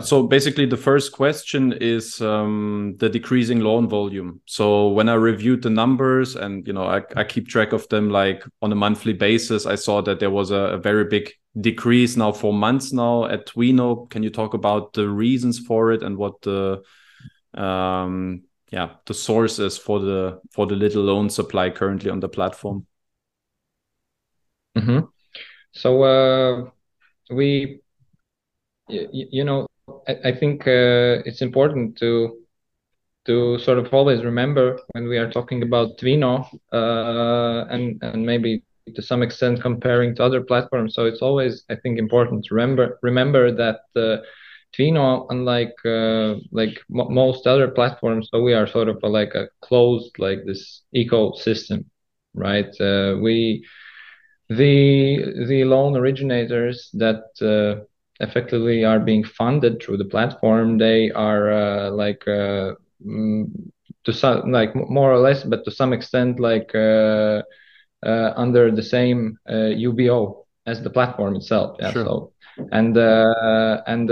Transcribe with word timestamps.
So 0.00 0.22
basically, 0.22 0.66
the 0.66 0.76
first 0.76 1.12
question 1.12 1.72
is 1.72 2.20
um, 2.20 2.94
the 2.98 3.08
decreasing 3.08 3.60
loan 3.60 3.88
volume. 3.88 4.40
So 4.46 4.88
when 4.88 5.08
I 5.08 5.14
reviewed 5.14 5.62
the 5.62 5.70
numbers 5.70 6.36
and 6.36 6.64
you 6.68 6.72
know 6.72 6.84
I, 6.84 7.02
I 7.16 7.24
keep 7.24 7.48
track 7.48 7.72
of 7.72 7.88
them 7.88 8.08
like 8.08 8.44
on 8.62 8.70
a 8.70 8.76
monthly 8.76 9.12
basis, 9.12 9.66
I 9.66 9.74
saw 9.74 10.00
that 10.02 10.20
there 10.20 10.30
was 10.30 10.52
a, 10.52 10.74
a 10.74 10.78
very 10.78 11.04
big 11.04 11.32
decrease 11.60 12.16
now 12.16 12.30
for 12.30 12.52
months 12.52 12.92
now 12.92 13.24
at 13.24 13.46
Twino. 13.46 14.08
Can 14.08 14.22
you 14.22 14.30
talk 14.30 14.54
about 14.54 14.92
the 14.92 15.08
reasons 15.08 15.58
for 15.58 15.90
it 15.90 16.02
and 16.02 16.16
what 16.16 16.40
the 16.42 16.82
um, 17.54 18.44
yeah 18.70 18.90
the 19.06 19.14
source 19.14 19.58
is 19.58 19.76
for 19.76 19.98
the 19.98 20.40
for 20.52 20.66
the 20.66 20.76
little 20.76 21.02
loan 21.02 21.28
supply 21.28 21.70
currently 21.70 22.10
on 22.10 22.20
the 22.20 22.28
platform? 22.28 22.86
Mm-hmm. 24.76 25.06
So 25.72 26.02
uh, 26.02 26.70
we, 27.30 27.80
you 28.88 29.44
know, 29.44 29.67
I, 30.08 30.16
I 30.30 30.32
think 30.34 30.66
uh, 30.66 31.22
it's 31.26 31.42
important 31.42 31.98
to 31.98 32.36
to 33.26 33.58
sort 33.58 33.78
of 33.78 33.92
always 33.92 34.24
remember 34.24 34.78
when 34.92 35.08
we 35.08 35.18
are 35.18 35.30
talking 35.30 35.62
about 35.62 35.98
Twino 35.98 36.46
uh, 36.72 37.66
and 37.70 37.98
and 38.02 38.24
maybe 38.24 38.62
to 38.94 39.02
some 39.02 39.22
extent 39.22 39.60
comparing 39.62 40.14
to 40.16 40.24
other 40.24 40.40
platforms. 40.42 40.94
So 40.94 41.04
it's 41.06 41.22
always 41.22 41.64
I 41.70 41.76
think 41.76 41.98
important 41.98 42.44
to 42.46 42.54
remember 42.54 42.98
remember 43.02 43.52
that 43.52 43.80
uh, 43.96 44.18
Twino, 44.76 45.26
unlike 45.30 45.74
uh, 45.84 46.36
like 46.52 46.78
most 46.88 47.46
other 47.46 47.68
platforms, 47.68 48.28
so 48.30 48.42
we 48.42 48.54
are 48.54 48.66
sort 48.66 48.88
of 48.88 48.98
a, 49.02 49.08
like 49.08 49.34
a 49.34 49.48
closed 49.62 50.18
like 50.18 50.40
this 50.46 50.82
ecosystem, 50.94 51.84
right? 52.34 52.72
Uh, 52.80 53.16
we 53.20 53.64
the 54.48 55.44
the 55.48 55.64
loan 55.64 55.96
originators 55.96 56.90
that 56.94 57.24
uh, 57.42 57.84
effectively 58.20 58.84
are 58.84 58.98
being 58.98 59.24
funded 59.24 59.82
through 59.82 59.96
the 59.96 60.04
platform 60.04 60.78
they 60.78 61.10
are 61.10 61.50
uh, 61.52 61.90
like 61.90 62.22
uh, 62.26 62.72
mm, 63.06 63.44
to 64.04 64.12
some 64.12 64.50
like 64.52 64.74
more 64.74 65.12
or 65.12 65.18
less 65.18 65.44
but 65.44 65.64
to 65.64 65.70
some 65.70 65.92
extent 65.92 66.40
like 66.40 66.70
uh, 66.74 67.42
uh, 68.04 68.32
under 68.36 68.70
the 68.70 68.82
same 68.82 69.36
ubo 69.48 70.44
as 70.66 70.82
the 70.82 70.90
platform 70.90 71.36
itself 71.36 71.76
yeah 71.80 71.92
sure. 71.92 72.04
so 72.04 72.32
and 72.72 72.96
and 73.86 74.10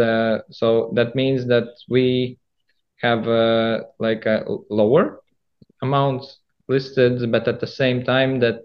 so 0.50 0.90
that 0.94 1.14
means 1.14 1.46
that 1.46 1.68
we 1.88 2.38
have 3.00 3.26
like 3.98 4.26
a 4.26 4.44
lower 4.70 5.20
amount 5.82 6.24
listed 6.68 7.30
but 7.30 7.46
at 7.48 7.60
the 7.60 7.66
same 7.66 8.02
time 8.04 8.40
that 8.40 8.62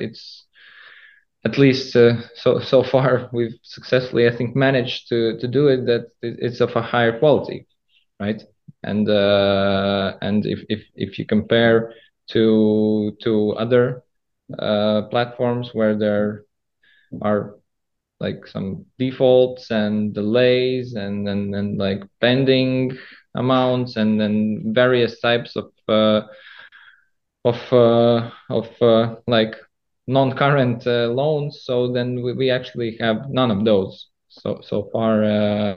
it's 0.00 0.47
at 1.44 1.58
least 1.58 1.96
uh, 1.96 2.14
so 2.34 2.58
so 2.60 2.82
far 2.82 3.28
we've 3.32 3.58
successfully 3.62 4.26
i 4.26 4.36
think 4.36 4.56
managed 4.56 5.08
to 5.08 5.38
to 5.40 5.48
do 5.48 5.68
it 5.68 5.86
that 5.86 6.06
it's 6.22 6.60
of 6.60 6.74
a 6.76 6.82
higher 6.82 7.18
quality 7.18 7.66
right? 8.20 8.42
And 8.84 9.08
uh, 9.08 10.16
and 10.22 10.46
if, 10.46 10.60
if 10.68 10.82
if 10.94 11.18
you 11.18 11.26
compare 11.26 11.92
to 12.30 13.12
to 13.22 13.52
other 13.58 14.02
uh, 14.58 15.02
platforms 15.10 15.70
where 15.72 15.96
there 15.96 16.44
are 17.22 17.56
like 18.20 18.46
some 18.46 18.84
defaults 18.98 19.70
and 19.70 20.14
delays 20.14 20.94
and 20.94 21.28
and, 21.28 21.54
and 21.54 21.78
like 21.78 22.02
pending 22.20 22.96
amounts 23.36 23.96
and 23.96 24.20
then 24.20 24.72
various 24.74 25.20
types 25.20 25.56
of 25.56 25.70
uh, 25.88 26.22
of 27.44 27.72
uh, 27.72 28.30
of 28.50 28.68
uh, 28.82 29.16
like 29.26 29.54
non-current 30.08 30.86
uh, 30.86 31.08
loans. 31.08 31.62
So 31.64 31.92
then 31.92 32.22
we, 32.22 32.32
we 32.34 32.50
actually 32.50 32.96
have 33.00 33.30
none 33.30 33.50
of 33.52 33.64
those 33.64 34.08
so 34.28 34.60
so 34.62 34.88
far. 34.92 35.24
Uh, 35.24 35.76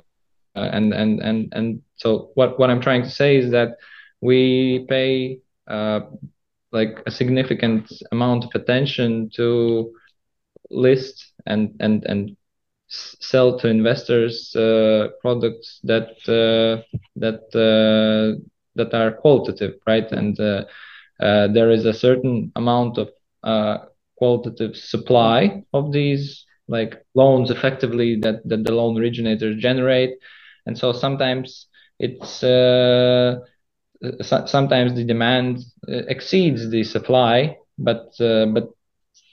uh, 0.56 0.70
and 0.74 0.94
and 0.94 1.22
and 1.22 1.50
and 1.54 1.82
so 1.96 2.32
what 2.36 2.60
what 2.60 2.70
I'm 2.70 2.82
trying 2.82 3.04
to 3.04 3.10
say 3.10 3.38
is 3.38 3.52
that 3.52 3.78
we 4.22 4.86
pay 4.90 5.40
like 6.72 7.02
a 7.06 7.12
significant 7.12 7.92
amount 8.12 8.46
of 8.46 8.52
attention 8.56 9.30
to 9.36 9.92
list 10.70 11.34
and 11.46 11.76
and 11.80 12.04
and 12.06 12.36
sell 12.88 13.58
to 13.60 13.68
investors 13.68 14.56
uh, 14.56 15.08
products 15.22 15.80
that 15.84 16.10
uh, 16.28 16.82
that 17.16 17.42
uh, 17.56 18.40
that 18.76 18.94
are 18.94 19.12
qualitative, 19.12 19.74
right? 19.88 20.12
And 20.12 20.36
there 21.54 21.72
is 21.72 21.86
a 21.86 21.94
certain 21.94 22.52
amount 22.56 22.98
of 22.98 23.10
qualitative 24.22 24.78
supply 24.78 25.64
of 25.74 25.92
these 25.94 26.46
like 26.68 26.96
loans 27.16 27.52
effectively 27.52 28.20
that, 28.24 28.38
that 28.50 28.64
the 28.66 28.74
loan 28.74 28.98
originators 29.00 29.62
generate. 29.62 30.12
And 30.68 30.78
so 30.78 30.94
sometimes 30.94 31.68
it's 32.00 32.44
uh, 32.44 33.40
so, 34.22 34.46
sometimes 34.46 34.96
the 34.96 35.06
demand 35.06 35.60
uh, 35.90 36.04
exceeds 36.08 36.70
the 36.72 36.84
supply 36.84 37.58
but 37.78 38.06
uh, 38.22 38.46
but 38.48 38.70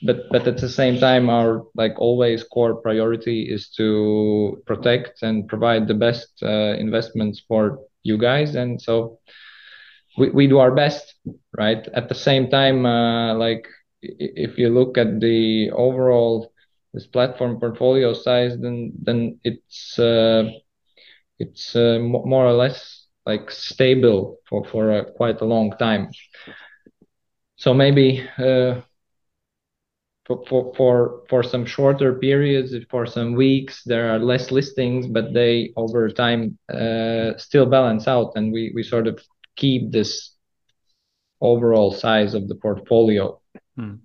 but 0.05 0.17
but 0.31 0.47
at 0.47 0.57
the 0.57 0.69
same 0.69 0.99
time 0.99 1.29
our 1.29 1.63
like 1.75 1.93
always 1.99 2.43
core 2.43 2.75
priority 2.75 3.47
is 3.55 3.69
to 3.77 4.61
protect 4.65 5.21
and 5.23 5.47
provide 5.47 5.87
the 5.87 5.93
best 5.93 6.29
uh, 6.43 6.73
investments 6.85 7.41
for 7.47 7.79
you 8.03 8.17
guys. 8.17 8.55
And 8.55 8.81
so 8.81 9.19
we, 10.17 10.29
we 10.29 10.47
do 10.47 10.59
our 10.59 10.71
best 10.71 11.15
right? 11.57 11.87
At 11.93 12.09
the 12.09 12.15
same 12.15 12.49
time 12.49 12.85
uh, 12.85 13.35
like 13.35 13.67
if 14.01 14.57
you 14.57 14.69
look 14.69 14.97
at 14.97 15.19
the 15.19 15.71
overall 15.71 16.51
this 16.93 17.05
platform 17.05 17.59
portfolio 17.59 18.13
size, 18.13 18.57
then 18.59 18.91
then 19.01 19.39
it's 19.43 19.99
uh, 19.99 20.49
it's 21.39 21.75
uh, 21.75 21.99
more 21.99 22.45
or 22.45 22.53
less 22.53 23.05
like 23.25 23.51
stable 23.51 24.37
for 24.49 24.65
for 24.65 24.91
a, 24.91 25.11
quite 25.13 25.41
a 25.41 25.45
long 25.45 25.71
time. 25.77 26.09
So 27.57 27.73
maybe 27.73 28.27
uh, 28.37 28.81
for, 30.25 30.43
for 30.47 30.73
for 30.75 31.21
for 31.29 31.43
some 31.43 31.65
shorter 31.65 32.13
periods, 32.13 32.73
for 32.89 33.05
some 33.05 33.33
weeks, 33.33 33.83
there 33.85 34.09
are 34.13 34.19
less 34.19 34.51
listings, 34.51 35.07
but 35.07 35.33
they 35.33 35.73
over 35.75 36.09
time 36.09 36.57
uh, 36.73 37.37
still 37.37 37.65
balance 37.65 38.07
out, 38.07 38.31
and 38.35 38.51
we 38.51 38.71
we 38.73 38.83
sort 38.83 39.07
of 39.07 39.19
keep 39.55 39.91
this 39.91 40.35
overall 41.41 41.91
size 41.91 42.33
of 42.33 42.47
the 42.47 42.55
portfolio 42.55 43.38
Hmm. 43.79 43.95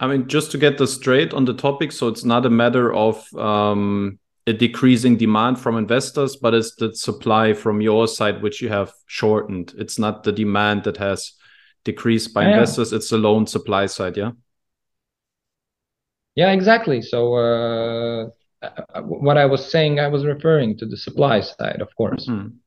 I 0.00 0.06
mean, 0.06 0.28
just 0.28 0.50
to 0.52 0.58
get 0.58 0.78
this 0.78 0.94
straight 0.94 1.32
on 1.34 1.44
the 1.44 1.54
topic, 1.54 1.92
so 1.92 2.08
it's 2.08 2.24
not 2.24 2.46
a 2.46 2.50
matter 2.50 2.92
of 2.92 3.32
um, 3.34 4.18
a 4.46 4.52
decreasing 4.52 5.16
demand 5.16 5.58
from 5.58 5.76
investors, 5.76 6.36
but 6.36 6.54
it's 6.54 6.74
the 6.76 6.94
supply 6.94 7.52
from 7.52 7.80
your 7.80 8.08
side 8.08 8.42
which 8.42 8.60
you 8.60 8.68
have 8.68 8.92
shortened. 9.06 9.74
It's 9.78 9.98
not 9.98 10.24
the 10.24 10.32
demand 10.32 10.84
that 10.84 10.96
has 10.96 11.32
decreased 11.84 12.34
by 12.34 12.42
yeah. 12.42 12.52
investors; 12.54 12.92
it's 12.92 13.10
the 13.10 13.18
loan 13.18 13.46
supply 13.46 13.86
side. 13.86 14.16
Yeah. 14.16 14.32
Yeah, 16.34 16.50
exactly. 16.52 17.00
So 17.00 17.34
uh, 17.34 18.28
uh 18.62 19.02
what 19.02 19.36
I 19.36 19.46
was 19.46 19.70
saying, 19.70 20.00
I 20.00 20.08
was 20.08 20.24
referring 20.24 20.78
to 20.78 20.86
the 20.86 20.96
supply 20.96 21.40
side, 21.40 21.80
of 21.80 21.94
course. 21.94 22.26
Mm 22.28 22.38
-hmm. 22.38 22.63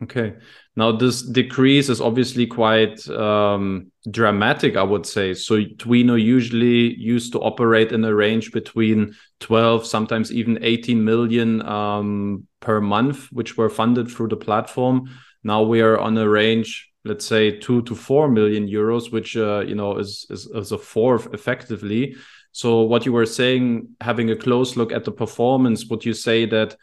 Okay. 0.00 0.34
Now 0.76 0.92
this 0.92 1.22
decrease 1.22 1.88
is 1.88 2.00
obviously 2.00 2.46
quite 2.46 3.08
um, 3.08 3.90
dramatic, 4.08 4.76
I 4.76 4.82
would 4.84 5.04
say. 5.04 5.34
So 5.34 5.56
Twino 5.56 6.22
usually 6.22 6.94
used 6.94 7.32
to 7.32 7.40
operate 7.40 7.90
in 7.90 8.04
a 8.04 8.14
range 8.14 8.52
between 8.52 9.16
12, 9.40 9.84
sometimes 9.84 10.30
even 10.30 10.58
18 10.62 11.04
million 11.04 11.66
um, 11.66 12.46
per 12.60 12.80
month, 12.80 13.26
which 13.32 13.56
were 13.56 13.68
funded 13.68 14.08
through 14.08 14.28
the 14.28 14.36
platform. 14.36 15.10
Now 15.42 15.62
we 15.62 15.80
are 15.80 15.98
on 15.98 16.16
a 16.16 16.28
range, 16.28 16.90
let's 17.04 17.26
say 17.26 17.58
two 17.58 17.82
to 17.82 17.96
four 17.96 18.28
million 18.28 18.68
euros, 18.68 19.10
which 19.10 19.36
uh, 19.36 19.64
you 19.66 19.74
know 19.74 19.98
is, 19.98 20.26
is 20.30 20.46
is 20.46 20.70
a 20.70 20.78
fourth 20.78 21.34
effectively. 21.34 22.14
So 22.52 22.82
what 22.82 23.04
you 23.04 23.12
were 23.12 23.26
saying, 23.26 23.96
having 24.00 24.30
a 24.30 24.36
close 24.36 24.76
look 24.76 24.92
at 24.92 25.04
the 25.04 25.12
performance, 25.12 25.86
would 25.86 26.04
you 26.04 26.14
say 26.14 26.46
that 26.46 26.76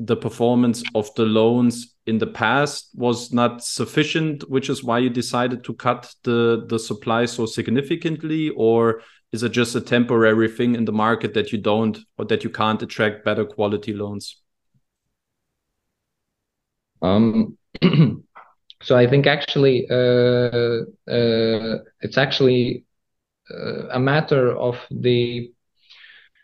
the 0.00 0.16
performance 0.16 0.82
of 0.94 1.14
the 1.14 1.26
loans 1.26 1.94
in 2.06 2.16
the 2.16 2.26
past 2.26 2.88
was 2.94 3.32
not 3.32 3.62
sufficient, 3.62 4.48
which 4.48 4.70
is 4.70 4.82
why 4.82 4.98
you 4.98 5.10
decided 5.10 5.62
to 5.64 5.74
cut 5.74 6.12
the 6.24 6.64
the 6.68 6.78
supply 6.78 7.26
so 7.26 7.44
significantly, 7.44 8.48
or 8.56 9.02
is 9.32 9.42
it 9.42 9.52
just 9.52 9.76
a 9.76 9.80
temporary 9.80 10.48
thing 10.48 10.74
in 10.74 10.86
the 10.86 10.92
market 10.92 11.34
that 11.34 11.52
you 11.52 11.58
don't 11.58 11.98
or 12.16 12.24
that 12.24 12.42
you 12.42 12.50
can't 12.50 12.82
attract 12.82 13.24
better 13.26 13.44
quality 13.44 13.92
loans? 13.92 14.40
Um, 17.02 17.58
so 18.82 18.96
I 18.96 19.06
think 19.06 19.26
actually 19.26 19.86
uh, 19.90 20.84
uh, 21.08 21.78
it's 22.00 22.16
actually 22.16 22.84
uh, 23.50 23.88
a 23.88 24.00
matter 24.00 24.56
of 24.56 24.78
the 24.90 25.52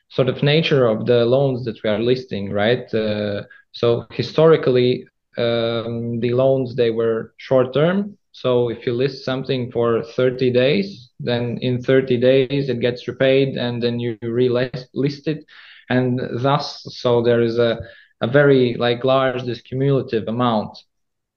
sort 0.09 0.29
of 0.29 0.43
nature 0.43 0.87
of 0.87 1.07
the 1.07 1.25
loans 1.25 1.65
that 1.65 1.83
we 1.83 1.91
are 1.91 1.99
listing, 1.99 2.51
right? 2.53 2.93
Uh, 2.95 3.43
so 3.73 4.07
historically, 4.11 5.07
um, 5.39 6.21
the 6.21 6.31
loans 6.33 6.75
they 6.77 6.91
were 6.91 7.35
short 7.39 7.73
term. 7.75 8.17
So 8.33 8.69
if 8.71 8.87
you 8.87 8.93
list 8.93 9.25
something 9.25 9.71
for 9.73 10.03
30 10.03 10.51
days, 10.51 11.11
then 11.21 11.59
in 11.63 11.83
30 11.83 12.19
days 12.19 12.69
it 12.69 12.81
gets 12.81 13.09
repaid, 13.09 13.57
and 13.57 13.83
then 13.83 13.99
you 14.01 14.17
relist 14.23 15.27
it, 15.27 15.45
and 15.91 16.21
thus 16.43 16.83
so 16.91 17.23
there 17.23 17.43
is 17.43 17.59
a 17.59 17.79
a 18.21 18.27
very 18.27 18.75
like 18.79 19.05
large 19.05 19.43
this 19.45 19.61
cumulative 19.61 20.27
amount 20.29 20.77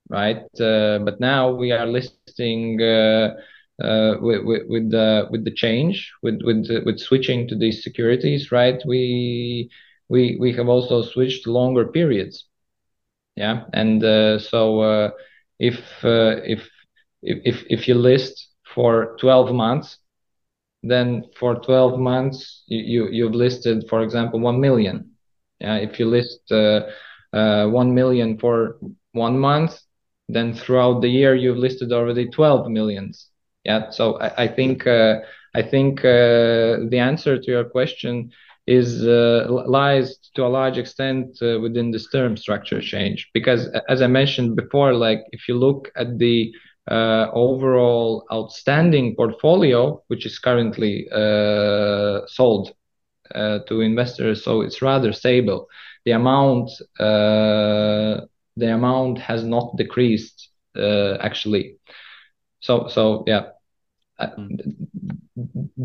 right 0.08 0.42
uh, 0.60 0.98
but 1.04 1.20
now 1.20 1.50
we 1.50 1.72
are 1.72 1.86
listing 1.86 2.80
uh, 2.82 3.30
with, 4.20 4.42
with, 4.68 4.90
the 4.90 5.26
with 5.30 5.44
the 5.44 5.50
change 5.50 6.12
with 6.22 6.40
with 6.42 6.68
with 6.84 6.98
switching 6.98 7.48
to 7.48 7.56
these 7.56 7.82
securities 7.82 8.52
right? 8.52 8.80
We 8.86 9.70
we 10.10 10.36
we 10.38 10.52
have 10.52 10.68
also 10.68 11.02
switched 11.02 11.46
longer 11.46 11.86
periods. 11.86 12.44
Yeah. 13.36 13.64
And 13.72 14.04
uh, 14.04 14.38
so 14.38 14.80
uh, 14.80 15.10
if, 15.58 15.78
uh, 16.04 16.42
if 16.44 16.68
if 17.22 17.64
if 17.70 17.88
you 17.88 17.94
list 17.94 18.48
for 18.74 19.16
12 19.20 19.54
months 19.54 19.98
then 20.82 21.24
for 21.38 21.54
12 21.56 21.98
months 21.98 22.64
you, 22.66 23.08
you 23.10 23.24
have 23.24 23.34
listed 23.34 23.84
for 23.88 24.02
example 24.02 24.40
1 24.40 24.60
million. 24.60 25.12
Yeah. 25.60 25.76
If 25.76 25.98
you 25.98 26.06
list 26.06 26.40
uh, 26.50 26.82
uh, 27.32 27.66
1 27.68 27.94
million 27.94 28.38
for 28.38 28.78
one 29.12 29.38
month 29.38 29.78
then 30.28 30.54
throughout 30.54 31.00
the 31.00 31.08
year 31.08 31.34
you've 31.34 31.56
listed 31.56 31.92
already 31.92 32.28
12 32.28 32.68
millions 32.68 33.29
yeah 33.64 33.90
so 33.90 34.18
i, 34.20 34.44
I 34.44 34.48
think 34.48 34.86
uh, 34.86 35.16
i 35.54 35.62
think 35.62 36.00
uh, 36.04 36.78
the 36.92 36.98
answer 37.00 37.38
to 37.38 37.50
your 37.50 37.64
question 37.64 38.30
is 38.66 39.06
uh, 39.06 39.46
lies 39.66 40.16
to 40.34 40.44
a 40.46 40.48
large 40.48 40.78
extent 40.78 41.38
uh, 41.42 41.58
within 41.60 41.90
this 41.90 42.08
term 42.10 42.36
structure 42.36 42.80
change 42.80 43.28
because 43.34 43.68
as 43.88 44.02
i 44.02 44.06
mentioned 44.06 44.56
before 44.56 44.92
like 44.94 45.20
if 45.32 45.48
you 45.48 45.56
look 45.56 45.90
at 45.96 46.18
the 46.18 46.52
uh, 46.90 47.28
overall 47.34 48.24
outstanding 48.32 49.14
portfolio, 49.14 50.02
which 50.08 50.26
is 50.26 50.38
currently 50.38 51.06
uh, 51.12 52.20
sold 52.26 52.72
to 53.34 53.80
investors, 53.80 54.42
so 54.44 54.60
it's 54.62 54.82
rather 54.82 55.12
stable. 55.12 55.66
The 56.04 56.12
amount 56.12 56.70
the 56.98 58.26
amount 58.74 59.18
has 59.18 59.44
not 59.44 59.76
decreased 59.76 60.48
actually. 60.76 61.76
So 62.60 62.88
so 62.88 63.24
yeah. 63.26 63.50
Hmm. 64.18 64.48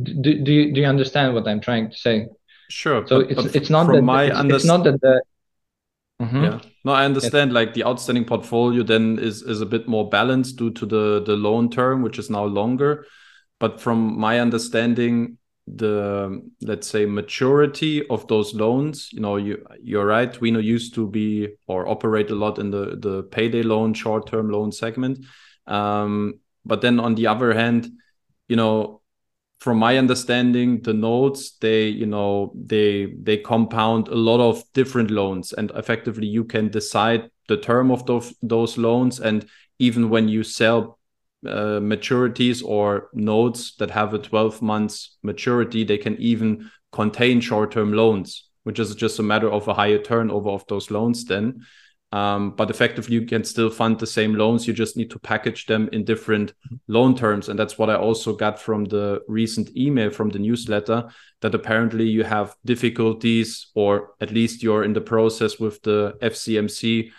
Do, 0.04 0.44
do, 0.44 0.51
you, 0.51 0.74
do 0.74 0.81
you 0.81 0.88
understand 0.88 1.33
what 1.33 1.48
I'm 1.48 1.62
trying 1.62 1.89
to 1.89 1.98
say? 1.98 2.27
Sure. 2.69 3.07
So 3.07 3.22
but, 3.22 3.31
it's 3.31 3.44
but 3.44 3.56
it's 3.56 3.69
not 3.69 3.88
that 3.88 4.01
my 4.01 4.25
it's, 4.25 4.54
it's 4.54 4.66
not 4.66 4.83
that 4.83 5.00
the 5.00 5.22
Mm-hmm. 6.22 6.44
Yeah. 6.44 6.60
No, 6.86 6.94
I 6.94 7.06
understand. 7.06 7.51
Yes. 7.51 7.56
Like 7.56 7.74
the 7.74 7.83
outstanding 7.83 8.25
portfolio 8.25 8.83
then 8.83 9.19
is 9.19 9.42
is 9.42 9.62
a 9.62 9.66
bit 9.66 9.88
more 9.88 10.10
balanced 10.10 10.57
due 10.57 10.72
to 10.72 10.86
the 10.86 11.22
the 11.25 11.36
loan 11.36 11.69
term, 11.69 12.01
which 12.01 12.18
is 12.18 12.30
now 12.30 12.45
longer. 12.45 13.06
But 13.60 13.81
from 13.81 14.18
my 14.18 14.39
understanding, 14.39 15.38
the 15.68 16.42
let's 16.62 16.88
say 16.88 17.06
maturity 17.06 18.07
of 18.07 18.27
those 18.27 18.54
loans, 18.54 19.10
you 19.12 19.19
know, 19.19 19.36
you 19.36 19.66
you're 19.81 20.06
right. 20.06 20.31
Twino 20.31 20.63
used 20.63 20.94
to 20.95 21.07
be 21.07 21.50
or 21.68 21.88
operate 21.88 22.30
a 22.30 22.36
lot 22.36 22.60
in 22.60 22.72
the 22.72 22.95
the 22.98 23.24
payday 23.24 23.63
loan, 23.63 23.94
short 23.94 24.27
term 24.27 24.50
loan 24.50 24.72
segment. 24.72 25.25
Um, 25.68 26.39
but 26.65 26.81
then 26.81 27.00
on 27.00 27.15
the 27.15 27.27
other 27.27 27.53
hand, 27.53 27.89
you 28.47 28.56
know, 28.56 29.01
from 29.59 29.77
my 29.77 29.97
understanding 29.97 30.81
the 30.81 30.94
notes 30.94 31.57
they 31.59 31.88
you 31.88 32.06
know 32.06 32.51
they 32.56 33.15
they 33.23 33.38
compound 33.38 34.07
a 34.09 34.15
lot 34.15 34.39
of 34.39 34.63
different 34.73 35.12
loans. 35.12 35.53
And 35.53 35.71
effectively 35.75 36.27
you 36.27 36.44
can 36.44 36.69
decide 36.69 37.29
the 37.47 37.57
term 37.57 37.91
of 37.91 38.06
those 38.06 38.33
those 38.41 38.77
loans. 38.77 39.19
And 39.19 39.47
even 39.79 40.09
when 40.09 40.27
you 40.27 40.44
sell 40.44 41.00
uh, 41.45 41.79
maturities 41.79 42.63
or 42.63 43.09
notes 43.13 43.75
that 43.75 43.91
have 43.91 44.13
a 44.13 44.19
12 44.19 44.62
months 44.62 45.17
maturity 45.21 45.83
they 45.83 45.97
can 45.97 46.15
even 46.17 46.71
contain 46.91 47.39
short-term 47.39 47.94
loans 47.94 48.50
which 48.63 48.79
is 48.79 48.95
just 48.95 49.19
a 49.19 49.23
matter 49.23 49.51
of 49.51 49.67
a 49.67 49.73
higher 49.73 50.00
turnover 50.00 50.50
of 50.50 50.65
those 50.67 50.89
loans 50.89 51.25
then 51.25 51.62
um, 52.12 52.52
but 52.52 52.69
effectively, 52.69 53.16
you 53.16 53.25
can 53.25 53.44
still 53.44 53.69
fund 53.69 54.00
the 54.00 54.07
same 54.07 54.36
loans. 54.36 54.68
You 54.68 54.74
just 54.74 54.96
need 54.96 55.10
to 55.12 55.19
package 55.19 55.66
them 55.66 55.90
in 55.92 56.06
different 56.06 56.54
loan 56.88 57.16
terms. 57.16 57.50
And 57.50 57.60
that's 57.60 57.78
what 57.78 57.90
I 57.90 57.96
also 57.96 58.34
got 58.34 58.60
from 58.60 58.86
the 58.86 59.22
recent 59.28 59.75
email 59.75 60.10
from 60.12 60.30
the 60.30 60.40
newsletter 60.40 61.10
that 61.42 61.56
apparently 61.56 62.06
you 62.06 62.24
have 62.24 62.56
difficulties, 62.63 63.68
or 63.75 64.13
at 64.22 64.31
least 64.31 64.63
you're 64.63 64.84
in 64.84 64.94
the 64.94 65.02
process 65.02 65.60
with 65.60 65.81
the 65.81 66.16
FCMC 66.22 67.12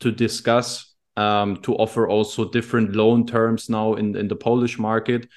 to 0.00 0.10
discuss 0.10 0.94
um, 1.16 1.58
to 1.58 1.74
offer 1.76 2.08
also 2.08 2.50
different 2.50 2.96
loan 2.96 3.26
terms 3.26 3.70
now 3.70 3.94
in, 3.94 4.16
in 4.16 4.26
the 4.26 4.36
Polish 4.36 4.78
market. 4.78 5.28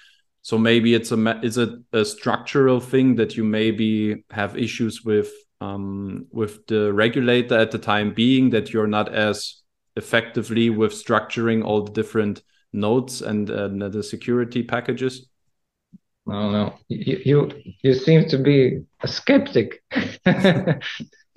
So 0.42 0.57
maybe 0.57 0.94
it's 0.94 1.12
a 1.12 1.40
is 1.44 1.57
it 1.57 1.69
a 1.94 2.06
structural 2.06 2.80
thing 2.80 3.16
that 3.16 3.36
you 3.36 3.44
maybe 3.44 4.24
have 4.31 4.57
issues 4.57 5.04
with 5.04 5.30
um, 5.62 6.27
with 6.31 6.65
the 6.68 6.94
regulator 6.94 7.57
at 7.57 7.71
the 7.71 7.80
time 7.80 8.13
being 8.13 8.51
that 8.51 8.71
you're 8.74 8.88
not 8.88 9.13
as 9.13 9.62
effectively 9.95 10.69
with 10.69 10.94
structuring 10.94 11.63
all 11.63 11.83
the 11.83 11.92
different 11.92 12.42
notes 12.74 13.21
and, 13.21 13.50
and 13.50 13.81
the 13.81 14.04
security 14.04 14.63
packages? 14.63 15.27
No, 16.27 16.51
no, 16.51 16.74
you 16.89 17.21
you, 17.24 17.51
you 17.83 17.94
seem 17.94 18.27
to 18.27 18.38
be 18.38 18.81
a 19.01 19.07
skeptic. 19.07 19.81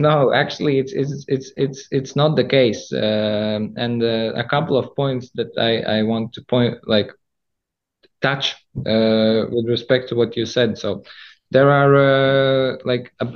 no, 0.00 0.32
actually, 0.32 0.80
it's 0.80 0.92
it's 0.92 1.24
it's 1.28 1.52
it's 1.56 1.86
it's 1.92 2.16
not 2.16 2.34
the 2.34 2.44
case. 2.44 2.92
Um, 2.92 3.74
and 3.76 4.02
uh, 4.02 4.32
a 4.34 4.42
couple 4.42 4.76
of 4.76 4.94
points 4.96 5.30
that 5.36 5.52
I 5.56 5.98
I 5.98 6.02
want 6.02 6.32
to 6.32 6.42
point 6.42 6.78
like 6.88 7.12
touch 8.20 8.56
uh, 8.78 9.46
with 9.50 9.66
respect 9.68 10.08
to 10.08 10.16
what 10.16 10.36
you 10.36 10.44
said. 10.44 10.76
So 10.76 11.04
there 11.50 11.70
are 11.70 12.72
uh, 12.72 12.76
like 12.84 13.12
a, 13.20 13.26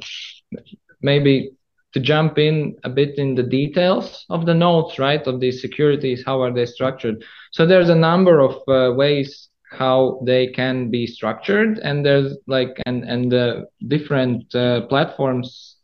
maybe 1.02 1.52
to 1.92 2.00
jump 2.00 2.38
in 2.38 2.76
a 2.82 2.88
bit 2.88 3.18
in 3.18 3.34
the 3.34 3.42
details 3.42 4.24
of 4.28 4.46
the 4.46 4.54
notes, 4.54 4.98
right, 4.98 5.24
of 5.26 5.40
these 5.40 5.60
securities, 5.60 6.24
how 6.26 6.42
are 6.42 6.52
they 6.52 6.66
structured? 6.66 7.24
So 7.52 7.66
there's 7.66 7.88
a 7.88 7.94
number 7.94 8.40
of 8.40 8.56
uh, 8.68 8.94
ways 8.94 9.48
how 9.70 10.20
they 10.24 10.48
can 10.48 10.90
be 10.90 11.06
structured, 11.06 11.78
and 11.78 12.04
there's 12.04 12.36
like 12.46 12.80
and 12.86 13.04
and 13.04 13.30
the 13.30 13.66
different 13.88 14.54
uh, 14.54 14.82
platforms 14.86 15.76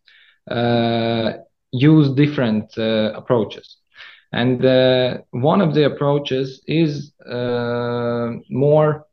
uh, 0.50 1.32
use 1.72 2.10
different 2.10 2.76
uh, 2.78 3.12
approaches. 3.14 3.76
And 4.32 4.64
uh, 4.64 5.18
one 5.30 5.60
of 5.60 5.74
the 5.74 5.86
approaches 5.86 6.62
is 6.66 7.12
more 8.48 9.06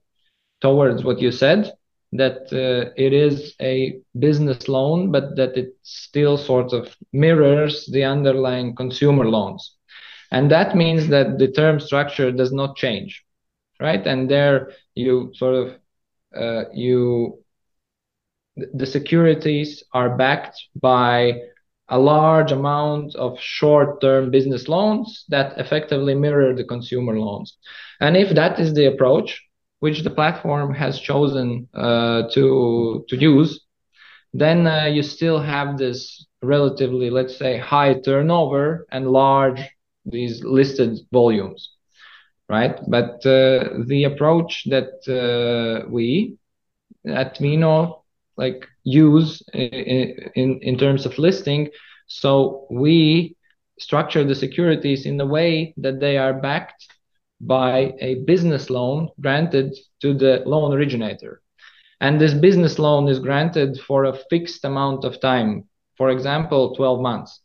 towards 0.61 1.03
what 1.03 1.19
you 1.19 1.31
said, 1.31 1.71
that 2.17 2.51
uh, 2.51 2.91
it 2.95 3.13
is 3.13 3.55
a 3.61 3.99
business 4.17 4.67
loan, 4.67 5.11
but 5.11 5.35
that 5.35 5.57
it 5.57 5.75
still 5.83 6.37
sort 6.37 6.73
of 6.73 6.95
mirrors 7.13 7.85
the 7.91 8.03
underlying 8.03 8.75
consumer 8.75 9.25
loans. 9.25 9.75
And 10.31 10.51
that 10.51 10.75
means 10.75 11.07
that 11.07 11.37
the 11.39 11.47
term 11.47 11.79
structure 11.79 12.31
does 12.31 12.51
not 12.51 12.75
change, 12.75 13.23
right? 13.79 14.05
And 14.05 14.29
there 14.29 14.71
you 14.95 15.31
sort 15.33 15.55
of, 15.55 15.75
uh, 16.35 16.69
you, 16.73 17.39
the 18.55 18.85
securities 18.85 19.83
are 19.93 20.17
backed 20.17 20.61
by 20.75 21.41
a 21.89 21.97
large 21.97 22.51
amount 22.51 23.15
of 23.15 23.39
short-term 23.39 24.29
business 24.29 24.67
loans 24.67 25.23
that 25.29 25.57
effectively 25.57 26.15
mirror 26.15 26.53
the 26.53 26.65
consumer 26.65 27.17
loans. 27.17 27.57
And 28.01 28.17
if 28.17 28.35
that 28.35 28.59
is 28.59 28.73
the 28.73 28.87
approach, 28.87 29.41
which 29.79 30.03
the 30.03 30.09
platform 30.09 30.73
has 30.73 30.99
chosen 30.99 31.67
uh, 31.73 32.23
to 32.33 33.05
to 33.09 33.15
use, 33.15 33.61
then 34.33 34.67
uh, 34.67 34.85
you 34.85 35.03
still 35.03 35.39
have 35.39 35.77
this 35.77 36.25
relatively, 36.41 37.09
let's 37.09 37.37
say, 37.37 37.57
high 37.57 37.93
turnover 37.93 38.85
and 38.91 39.11
large 39.11 39.61
these 40.05 40.43
listed 40.43 40.97
volumes, 41.11 41.69
right? 42.49 42.77
But 42.87 43.25
uh, 43.25 43.69
the 43.85 44.05
approach 44.05 44.63
that 44.69 44.91
uh, 45.07 45.87
we 45.89 46.37
at 47.07 47.37
Twino 47.37 48.01
like 48.37 48.65
use 48.83 49.41
in, 49.53 50.29
in 50.35 50.59
in 50.61 50.77
terms 50.77 51.05
of 51.05 51.17
listing, 51.17 51.69
so 52.07 52.65
we 52.69 53.35
structure 53.79 54.23
the 54.23 54.35
securities 54.35 55.05
in 55.05 55.19
a 55.21 55.25
way 55.25 55.73
that 55.77 55.99
they 55.99 56.17
are 56.17 56.33
backed 56.33 56.87
by 57.39 57.93
a 57.99 58.15
business 58.25 58.69
loan 58.69 59.09
granted 59.21 59.75
to 60.01 60.13
the 60.13 60.43
loan 60.45 60.73
originator. 60.73 61.41
And 61.99 62.21
this 62.21 62.33
business 62.33 62.77
loan 62.79 63.07
is 63.07 63.19
granted 63.19 63.79
for 63.87 64.05
a 64.05 64.17
fixed 64.29 64.63
amount 64.65 65.03
of 65.03 65.19
time, 65.19 65.67
for 65.97 66.09
example, 66.09 66.75
12 66.75 67.01
months. 67.01 67.41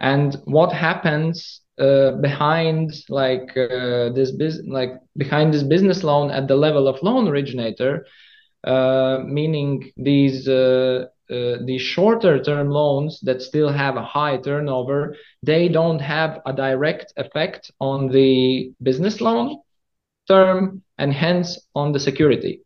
And 0.00 0.34
what 0.44 0.72
happens 0.72 1.60
uh, 1.78 2.12
behind 2.12 2.92
like 3.08 3.50
uh, 3.56 4.10
this 4.10 4.30
business 4.30 4.66
like 4.68 4.92
behind 5.16 5.52
this 5.52 5.64
business 5.64 6.04
loan 6.04 6.30
at 6.30 6.46
the 6.46 6.54
level 6.54 6.86
of 6.86 7.02
loan 7.02 7.26
originator 7.26 8.06
uh, 8.62 9.18
meaning 9.26 9.90
these 9.96 10.48
uh, 11.30 11.56
the 11.64 11.78
shorter 11.78 12.42
term 12.42 12.70
loans 12.70 13.20
that 13.22 13.42
still 13.42 13.70
have 13.72 13.96
a 13.96 14.04
high 14.04 14.36
turnover, 14.36 15.16
they 15.42 15.68
don't 15.68 16.00
have 16.00 16.40
a 16.46 16.52
direct 16.52 17.12
effect 17.16 17.70
on 17.80 18.08
the 18.08 18.72
business 18.82 19.20
loan 19.20 19.60
term 20.28 20.82
and 20.98 21.12
hence 21.12 21.58
on 21.74 21.92
the 21.92 22.00
security. 22.00 22.60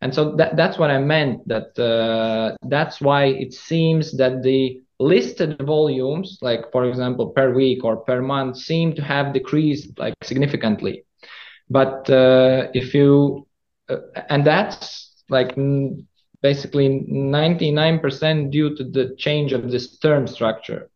And 0.00 0.14
so 0.14 0.36
that, 0.36 0.56
that's 0.56 0.78
what 0.78 0.90
I 0.90 0.98
meant 0.98 1.46
that 1.48 1.78
uh, 1.78 2.56
that's 2.68 3.00
why 3.00 3.26
it 3.26 3.52
seems 3.52 4.16
that 4.18 4.42
the 4.42 4.80
listed 5.00 5.60
volumes, 5.62 6.38
like 6.42 6.70
for 6.72 6.84
example 6.84 7.28
per 7.30 7.52
week 7.54 7.84
or 7.84 7.96
per 7.96 8.20
month, 8.20 8.56
seem 8.58 8.94
to 8.94 9.02
have 9.02 9.32
decreased 9.32 9.98
like 9.98 10.14
significantly. 10.22 11.04
But 11.70 12.08
uh, 12.10 12.68
if 12.74 12.94
you 12.94 13.46
uh, 13.88 13.96
and 14.28 14.46
that's 14.46 15.12
like 15.28 15.56
basically 16.44 17.06
99% 17.08 18.50
due 18.50 18.76
to 18.76 18.84
the 18.84 19.14
change 19.16 19.54
of 19.54 19.70
this 19.70 19.98
term 19.98 20.26
structure. 20.26 20.90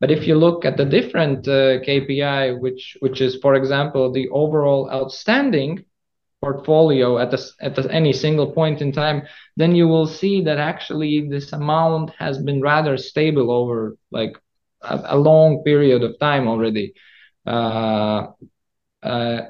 But 0.00 0.10
if 0.10 0.26
you 0.26 0.34
look 0.34 0.64
at 0.64 0.78
the 0.78 0.86
different 0.86 1.46
uh, 1.46 1.80
KPI, 1.86 2.58
which 2.58 2.96
which 3.04 3.20
is 3.20 3.32
for 3.44 3.54
example 3.54 4.10
the 4.10 4.28
overall 4.30 4.90
outstanding 4.90 5.84
portfolio 6.40 7.18
at, 7.18 7.32
at 7.60 7.74
any 7.90 8.12
single 8.14 8.50
point 8.60 8.80
in 8.80 8.92
time, 8.92 9.18
then 9.60 9.74
you 9.74 9.86
will 9.92 10.06
see 10.06 10.36
that 10.46 10.58
actually 10.72 11.14
this 11.28 11.52
amount 11.52 12.08
has 12.24 12.36
been 12.38 12.60
rather 12.62 12.96
stable 12.96 13.50
over 13.60 13.96
like 14.10 14.34
a, 14.92 14.96
a 15.16 15.18
long 15.18 15.62
period 15.64 16.02
of 16.02 16.18
time 16.18 16.48
already. 16.48 16.94
Uh, 17.46 18.20
uh, 19.02 19.40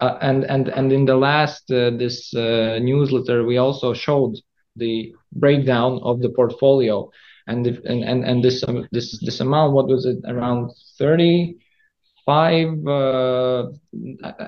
uh, 0.00 0.18
and 0.28 0.44
and 0.54 0.68
and 0.78 0.92
in 0.92 1.04
the 1.04 1.16
last 1.28 1.64
uh, 1.70 1.90
this 2.02 2.34
uh, 2.34 2.78
newsletter, 2.90 3.44
we 3.44 3.58
also 3.58 3.94
showed 3.94 4.34
the 4.76 5.14
breakdown 5.32 6.00
of 6.02 6.20
the 6.20 6.30
portfolio, 6.30 7.10
and 7.46 7.66
if, 7.66 7.78
and 7.84 8.04
and 8.04 8.24
and 8.24 8.44
this 8.44 8.64
um, 8.68 8.86
this 8.92 9.18
this 9.24 9.40
amount, 9.40 9.72
what 9.72 9.88
was 9.88 10.04
it 10.06 10.18
around 10.26 10.70
35 10.98 12.86
uh, 12.86 13.64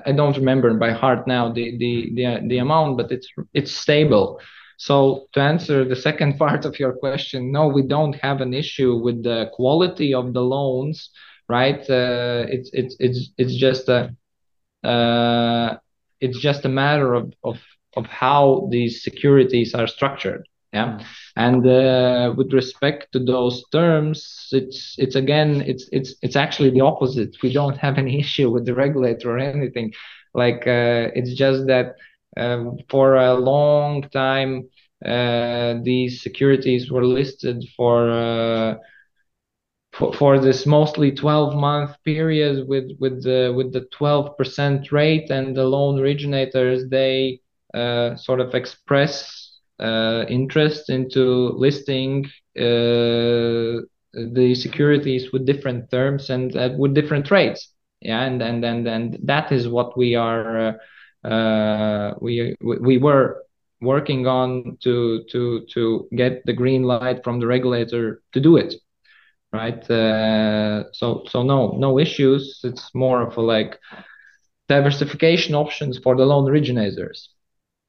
i 0.05 0.11
don't 0.11 0.37
remember 0.37 0.73
by 0.75 0.91
heart 0.91 1.27
now 1.27 1.51
the, 1.51 1.77
the 1.77 2.11
the 2.15 2.39
the 2.47 2.57
amount 2.59 2.97
but 2.97 3.11
it's 3.11 3.27
it's 3.53 3.71
stable. 3.71 4.39
So 4.77 5.27
to 5.33 5.41
answer 5.41 5.85
the 5.85 5.95
second 5.95 6.37
part 6.43 6.65
of 6.65 6.79
your 6.79 6.93
question 6.93 7.51
no 7.51 7.67
we 7.67 7.83
don't 7.83 8.15
have 8.15 8.41
an 8.41 8.53
issue 8.53 8.95
with 8.97 9.23
the 9.23 9.49
quality 9.53 10.13
of 10.13 10.33
the 10.33 10.41
loans 10.41 11.09
right? 11.51 11.81
Uh, 11.89 12.45
it's 12.55 12.69
it's 12.73 12.95
it's 12.99 13.19
it's 13.37 13.55
just 13.55 13.89
a 13.89 14.15
uh, 14.87 15.77
it's 16.21 16.39
just 16.39 16.65
a 16.65 16.69
matter 16.69 17.13
of 17.13 17.33
of 17.43 17.57
of 17.95 18.05
how 18.07 18.67
these 18.71 19.03
securities 19.03 19.73
are 19.73 19.87
structured 19.87 20.47
yeah? 20.73 20.99
And 21.35 21.65
uh, 21.67 22.33
with 22.37 22.53
respect 22.53 23.11
to 23.13 23.19
those 23.19 23.63
terms 23.71 24.47
it's 24.51 24.95
it's 24.97 25.15
again 25.15 25.61
it's 25.61 25.87
it's 25.91 26.15
it's 26.21 26.35
actually 26.35 26.69
the 26.71 26.81
opposite. 26.81 27.35
We 27.43 27.51
don't 27.51 27.77
have 27.77 27.97
any 27.97 28.19
issue 28.23 28.49
with 28.49 28.65
the 28.65 28.73
regulator 28.73 29.31
or 29.31 29.39
anything. 29.39 29.93
Like 30.33 30.67
uh, 30.67 31.11
it's 31.13 31.33
just 31.33 31.67
that 31.67 31.95
um, 32.37 32.77
for 32.89 33.15
a 33.17 33.33
long 33.33 34.03
time 34.09 34.69
uh, 35.05 35.75
these 35.83 36.21
securities 36.21 36.89
were 36.89 37.05
listed 37.05 37.65
for 37.75 38.09
uh, 38.09 38.75
for, 39.91 40.13
for 40.13 40.39
this 40.39 40.65
mostly 40.65 41.11
12 41.11 41.53
month 41.55 41.91
period 42.05 42.67
with 42.67 42.91
with 42.99 43.23
the 43.23 43.53
with 43.55 43.73
the 43.73 43.81
12% 43.91 44.91
rate 44.91 45.29
and 45.29 45.55
the 45.55 45.65
loan 45.65 45.99
originators 45.99 46.87
they 46.89 47.41
uh, 47.73 48.15
sort 48.15 48.39
of 48.39 48.53
express 48.55 49.59
uh, 49.79 50.25
interest 50.29 50.89
into 50.89 51.49
listing 51.57 52.25
uh, 52.57 53.81
the 54.13 54.55
securities 54.55 55.31
with 55.31 55.45
different 55.45 55.89
terms 55.91 56.29
and 56.29 56.55
uh, 56.55 56.69
with 56.77 56.93
different 56.93 57.29
rates. 57.31 57.69
Yeah, 58.01 58.21
and 58.23 58.41
and 58.41 58.63
and 58.65 58.87
and 58.87 59.17
that 59.23 59.51
is 59.51 59.67
what 59.67 59.97
we 59.97 60.15
are 60.15 60.75
we 62.21 62.55
we 62.61 62.97
were 62.97 63.43
working 63.81 64.27
on 64.27 64.77
to 64.83 65.23
to 65.31 65.65
to 65.73 66.07
get 66.15 66.45
the 66.45 66.53
green 66.53 66.83
light 66.83 67.23
from 67.23 67.39
the 67.39 67.47
regulator 67.47 68.21
to 68.33 68.39
do 68.39 68.57
it 68.57 68.75
right? 69.53 69.89
Uh, 69.89 70.91
so 70.93 71.23
so 71.27 71.43
no 71.43 71.75
no 71.77 71.99
issues. 71.99 72.59
It's 72.63 72.93
more 72.93 73.21
of 73.21 73.37
a 73.37 73.41
like 73.41 73.79
diversification 74.67 75.55
options 75.55 75.97
for 75.99 76.15
the 76.15 76.25
loan 76.25 76.49
originators 76.49 77.29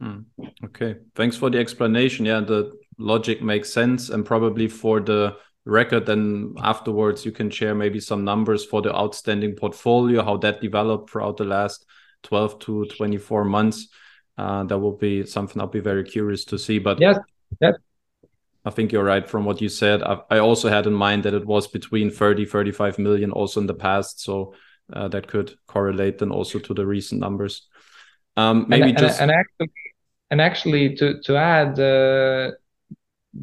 Hmm. 0.02 0.22
Okay, 0.64 0.96
thanks 1.14 1.36
for 1.36 1.48
the 1.48 1.58
explanation. 1.58 2.26
Yeah, 2.26 2.40
the 2.40 2.72
logic 2.98 3.40
makes 3.40 3.72
sense, 3.72 4.08
and 4.08 4.26
probably 4.26 4.66
for 4.66 4.98
the 4.98 5.36
record, 5.64 6.06
then 6.06 6.54
afterwards 6.58 7.24
you 7.24 7.30
can 7.30 7.50
share 7.50 7.72
maybe 7.72 8.00
some 8.00 8.24
numbers 8.24 8.64
for 8.64 8.82
the 8.82 8.92
outstanding 8.92 9.54
portfolio, 9.54 10.24
how 10.24 10.38
that 10.38 10.60
developed 10.60 11.08
throughout 11.08 11.36
the 11.36 11.44
last 11.44 11.86
12 12.24 12.58
to 12.58 12.84
24 12.86 13.44
months. 13.44 13.88
Uh, 14.36 14.64
that 14.64 14.78
will 14.78 14.96
be 14.96 15.24
something 15.24 15.60
I'll 15.60 15.68
be 15.68 15.78
very 15.78 16.02
curious 16.02 16.44
to 16.46 16.58
see. 16.58 16.80
But 16.80 17.00
yes, 17.00 17.18
yes. 17.60 17.74
I 18.64 18.70
think 18.70 18.90
you're 18.90 19.04
right 19.04 19.28
from 19.28 19.44
what 19.44 19.60
you 19.60 19.68
said. 19.68 20.02
I, 20.02 20.18
I, 20.30 20.38
also 20.38 20.68
had 20.68 20.86
in 20.86 20.94
mind 20.94 21.24
that 21.24 21.34
it 21.34 21.44
was 21.44 21.68
between 21.68 22.10
30, 22.10 22.46
35 22.46 22.98
million 22.98 23.30
also 23.30 23.60
in 23.60 23.66
the 23.66 23.74
past. 23.74 24.20
So 24.20 24.54
uh, 24.92 25.08
that 25.08 25.28
could 25.28 25.54
correlate 25.68 26.18
then 26.18 26.30
also 26.30 26.58
to 26.60 26.74
the 26.74 26.86
recent 26.86 27.20
numbers. 27.20 27.68
Um, 28.36 28.66
maybe 28.68 28.90
and, 28.90 28.98
just 28.98 29.20
and, 29.20 29.30
and 29.30 29.40
actually, 29.40 29.72
and 30.32 30.40
actually 30.40 30.96
to 30.96 31.20
to 31.26 31.36
add 31.36 31.78
uh, 31.80 32.52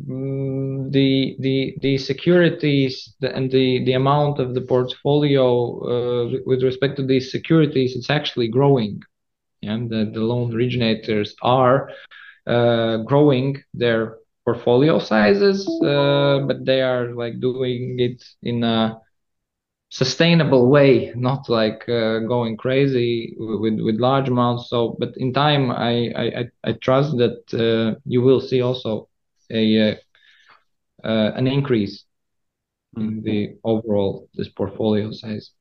mm, 0.10 0.91
the 0.91 1.38
the 1.39 1.75
the 1.81 1.98
securities 1.98 3.13
and 3.22 3.51
the 3.51 3.86
the 3.86 3.93
amount 3.93 4.39
of 4.39 4.55
the 4.55 4.62
portfolio 4.62 5.48
uh, 5.93 6.39
with 6.46 6.63
respect 6.63 6.98
to 6.98 7.05
these 7.05 7.31
securities 7.31 7.96
it's 7.96 8.10
actually 8.10 8.50
growing. 8.50 9.01
And 9.63 9.89
the, 9.89 10.12
the 10.13 10.22
loan 10.22 10.55
originators 10.55 11.36
are 11.43 11.89
uh, 12.48 12.98
growing 13.00 13.62
their 13.74 14.17
portfolio 14.46 15.00
sizes 15.00 15.67
uh, 15.84 16.39
but 16.48 16.65
they 16.65 16.81
are 16.81 17.13
like 17.13 17.39
doing 17.39 17.98
it 18.00 18.24
in 18.43 18.63
a 18.63 19.00
sustainable 19.89 20.69
way, 20.69 21.12
not 21.15 21.50
like 21.50 21.88
uh, 21.89 22.19
going 22.19 22.58
crazy 22.58 23.36
with 23.38 23.79
with 23.79 24.00
large 24.00 24.29
amounts. 24.29 24.69
So, 24.69 24.96
but 25.00 25.13
in 25.17 25.34
time, 25.34 25.72
I 25.72 26.12
I 26.15 26.50
I 26.63 26.74
trust 26.74 27.17
that 27.17 27.41
uh, 27.53 28.00
you 28.05 28.22
will 28.22 28.39
see 28.39 28.62
also 28.62 29.10
a 29.51 29.91
uh, 29.91 29.96
uh 31.03 31.31
an 31.36 31.48
increase 31.48 32.05
in 32.98 33.03
mm-hmm. 33.03 33.22
the 33.22 33.58
overall 33.63 34.29
this 34.36 34.50
portfolio 34.50 35.12
size. 35.12 35.51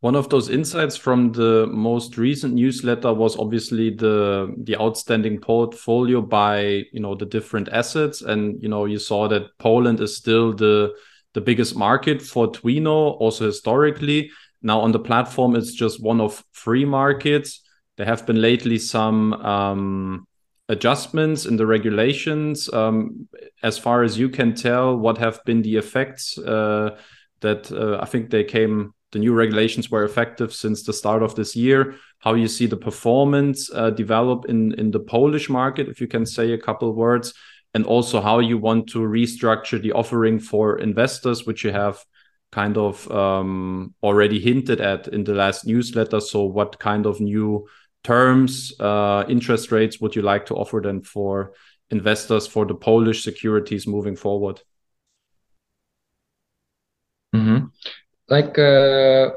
One 0.00 0.14
of 0.14 0.28
those 0.28 0.48
insights 0.48 0.96
from 0.96 1.32
the 1.32 1.66
most 1.66 2.16
recent 2.16 2.54
newsletter 2.54 3.12
was 3.12 3.36
obviously 3.36 3.90
the 3.90 4.54
the 4.62 4.76
outstanding 4.80 5.40
portfolio 5.40 6.22
by 6.22 6.84
you 6.92 7.00
know 7.00 7.14
the 7.14 7.26
different 7.26 7.68
assets, 7.68 8.22
and 8.22 8.62
you 8.62 8.68
know 8.68 8.86
you 8.86 8.98
saw 8.98 9.28
that 9.28 9.58
Poland 9.58 10.00
is 10.00 10.16
still 10.16 10.54
the 10.54 10.94
the 11.34 11.40
biggest 11.40 11.76
market 11.76 12.22
for 12.22 12.50
Twino, 12.50 13.16
also 13.20 13.46
historically. 13.46 14.30
Now 14.62 14.80
on 14.80 14.92
the 14.92 14.98
platform, 14.98 15.54
it's 15.54 15.72
just 15.72 16.02
one 16.02 16.20
of 16.20 16.42
three 16.54 16.84
markets. 16.84 17.62
There 17.96 18.06
have 18.06 18.26
been 18.26 18.40
lately 18.40 18.78
some 18.78 19.32
um, 19.34 20.26
adjustments 20.68 21.46
in 21.46 21.56
the 21.56 21.66
regulations. 21.66 22.72
Um, 22.72 23.28
as 23.62 23.78
far 23.78 24.02
as 24.02 24.18
you 24.18 24.28
can 24.28 24.54
tell, 24.54 24.96
what 24.96 25.18
have 25.18 25.40
been 25.44 25.62
the 25.62 25.76
effects 25.76 26.38
uh, 26.38 26.98
that 27.40 27.70
uh, 27.70 27.98
I 28.00 28.06
think 28.06 28.30
they 28.30 28.44
came, 28.44 28.92
the 29.12 29.18
new 29.18 29.32
regulations 29.32 29.90
were 29.90 30.04
effective 30.04 30.52
since 30.52 30.82
the 30.82 30.92
start 30.92 31.22
of 31.22 31.34
this 31.34 31.54
year. 31.54 31.94
How 32.18 32.34
you 32.34 32.48
see 32.48 32.66
the 32.66 32.76
performance 32.76 33.70
uh, 33.72 33.90
develop 33.90 34.46
in, 34.46 34.72
in 34.74 34.90
the 34.90 35.00
Polish 35.00 35.48
market, 35.48 35.88
if 35.88 36.00
you 36.00 36.08
can 36.08 36.26
say 36.26 36.52
a 36.52 36.58
couple 36.58 36.92
words 36.92 37.32
and 37.74 37.84
also 37.84 38.20
how 38.20 38.38
you 38.38 38.58
want 38.58 38.88
to 38.88 38.98
restructure 39.00 39.80
the 39.80 39.92
offering 39.92 40.38
for 40.38 40.78
investors, 40.78 41.46
which 41.46 41.64
you 41.64 41.72
have 41.72 42.04
kind 42.50 42.76
of 42.78 43.10
um, 43.10 43.94
already 44.02 44.40
hinted 44.40 44.80
at 44.80 45.08
in 45.08 45.24
the 45.24 45.34
last 45.34 45.66
newsletter. 45.66 46.20
So, 46.20 46.44
what 46.44 46.78
kind 46.78 47.06
of 47.06 47.20
new 47.20 47.68
terms, 48.04 48.72
uh, 48.80 49.24
interest 49.28 49.70
rates 49.70 50.00
would 50.00 50.16
you 50.16 50.22
like 50.22 50.46
to 50.46 50.54
offer 50.54 50.80
then 50.82 51.02
for 51.02 51.52
investors 51.90 52.46
for 52.46 52.64
the 52.66 52.74
Polish 52.74 53.22
securities 53.22 53.86
moving 53.86 54.16
forward? 54.16 54.60
Mm-hmm. 57.34 57.66
Like 58.28 58.58
uh, 58.58 59.30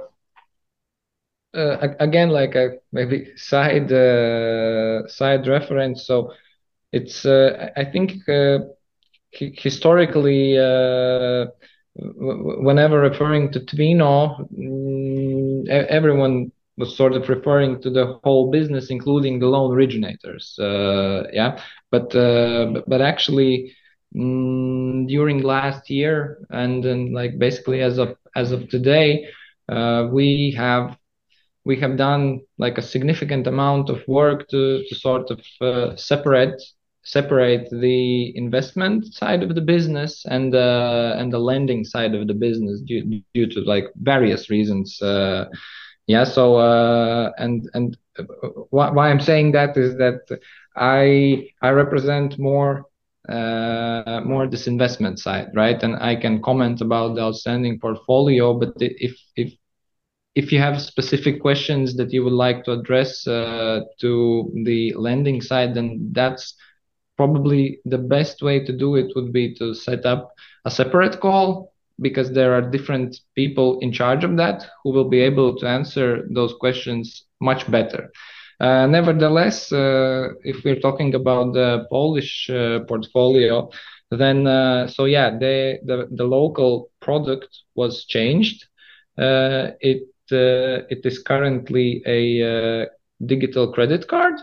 uh, 1.53 1.95
again, 1.99 2.29
like 2.29 2.55
a 2.55 2.77
maybe 2.91 3.35
side 3.35 3.91
uh, 3.91 5.07
side 5.07 5.47
reference. 5.47 6.05
So 6.05 6.33
it's 6.91 7.25
uh, 7.25 7.69
I 7.75 7.85
think 7.85 8.27
uh, 8.29 8.59
historically 9.31 10.57
uh, 10.57 11.45
whenever 11.95 12.99
referring 12.99 13.51
to 13.51 13.59
Twino, 13.59 14.47
mm, 14.57 15.67
everyone 15.69 16.51
was 16.77 16.95
sort 16.95 17.13
of 17.13 17.29
referring 17.29 17.81
to 17.81 17.89
the 17.89 18.19
whole 18.23 18.49
business, 18.51 18.89
including 18.89 19.39
the 19.39 19.47
loan 19.47 19.73
originators. 19.73 20.57
Uh, 20.59 21.23
yeah, 21.33 21.59
but 21.91 22.15
uh, 22.15 22.81
but 22.87 23.01
actually, 23.01 23.73
mm, 24.15 25.07
during 25.07 25.41
last 25.43 25.89
year 25.89 26.39
and 26.49 26.83
then 26.83 27.13
like 27.13 27.37
basically 27.39 27.81
as 27.81 27.97
of 27.97 28.15
as 28.35 28.51
of 28.51 28.69
today, 28.69 29.27
uh, 29.69 30.07
we 30.11 30.53
have 30.57 30.97
we 31.65 31.77
have 31.79 31.97
done 31.97 32.41
like 32.57 32.77
a 32.77 32.81
significant 32.81 33.47
amount 33.47 33.89
of 33.89 34.01
work 34.07 34.47
to 34.49 34.83
to 34.87 34.95
sort 34.95 35.29
of 35.31 35.99
separate 35.99 36.61
separate 37.03 37.67
the 37.71 38.35
investment 38.37 39.13
side 39.13 39.43
of 39.43 39.55
the 39.55 39.61
business 39.61 40.25
and 40.25 40.53
uh, 40.53 41.15
and 41.17 41.33
the 41.33 41.39
lending 41.39 41.83
side 41.83 42.13
of 42.13 42.27
the 42.27 42.33
business 42.33 42.81
due, 42.81 43.21
due 43.33 43.47
to 43.47 43.61
like 43.61 43.85
various 44.01 44.49
reasons. 44.49 45.01
Uh, 45.01 45.45
yeah. 46.07 46.23
So 46.23 46.57
uh, 46.57 47.31
and 47.37 47.69
and 47.73 47.97
why, 48.69 48.91
why 48.91 49.09
I'm 49.09 49.21
saying 49.21 49.53
that 49.53 49.77
is 49.77 49.97
that 49.97 50.21
I 50.75 51.49
I 51.61 51.69
represent 51.69 52.37
more 52.37 52.85
uh, 53.29 54.21
more 54.25 54.47
this 54.47 54.67
investment 54.67 55.19
side, 55.19 55.49
right? 55.55 55.81
And 55.81 55.95
I 55.95 56.15
can 56.15 56.41
comment 56.41 56.81
about 56.81 57.15
the 57.15 57.21
outstanding 57.21 57.79
portfolio, 57.79 58.53
but 58.53 58.73
if 58.77 59.17
if 59.35 59.53
if 60.33 60.51
you 60.51 60.59
have 60.59 60.81
specific 60.81 61.41
questions 61.41 61.95
that 61.97 62.13
you 62.13 62.23
would 62.23 62.33
like 62.33 62.63
to 62.63 62.71
address 62.71 63.27
uh, 63.27 63.81
to 63.99 64.51
the 64.63 64.93
lending 64.95 65.41
side, 65.41 65.73
then 65.73 66.09
that's 66.13 66.55
probably 67.21 67.79
the 67.85 68.03
best 68.15 68.41
way 68.41 68.57
to 68.65 68.73
do 68.85 68.89
it 68.95 69.09
would 69.15 69.31
be 69.31 69.53
to 69.59 69.73
set 69.75 70.03
up 70.13 70.21
a 70.65 70.71
separate 70.71 71.19
call 71.19 71.71
because 72.07 72.31
there 72.31 72.51
are 72.55 72.71
different 72.75 73.09
people 73.35 73.69
in 73.85 73.91
charge 73.91 74.23
of 74.23 74.37
that 74.37 74.57
who 74.81 74.89
will 74.95 75.09
be 75.15 75.21
able 75.29 75.55
to 75.59 75.67
answer 75.67 76.07
those 76.37 76.53
questions 76.63 77.25
much 77.39 77.69
better. 77.69 78.01
Uh, 78.59 78.87
nevertheless, 78.87 79.71
uh, 79.71 80.29
if 80.43 80.63
we're 80.63 80.79
talking 80.87 81.13
about 81.13 81.53
the 81.53 81.85
Polish 81.91 82.49
uh, 82.49 82.79
portfolio, 82.87 83.69
then 84.09 84.47
uh, 84.47 84.87
so 84.87 85.05
yeah, 85.05 85.29
the, 85.29 86.07
the 86.19 86.23
local 86.39 86.89
product 87.01 87.51
was 87.75 88.05
changed. 88.05 88.65
Uh, 89.17 89.63
it 89.91 90.03
uh, 90.31 90.77
it 90.95 91.01
is 91.05 91.19
currently 91.19 92.01
a 92.07 92.87
digital 93.31 93.71
credit 93.71 94.07
card 94.07 94.35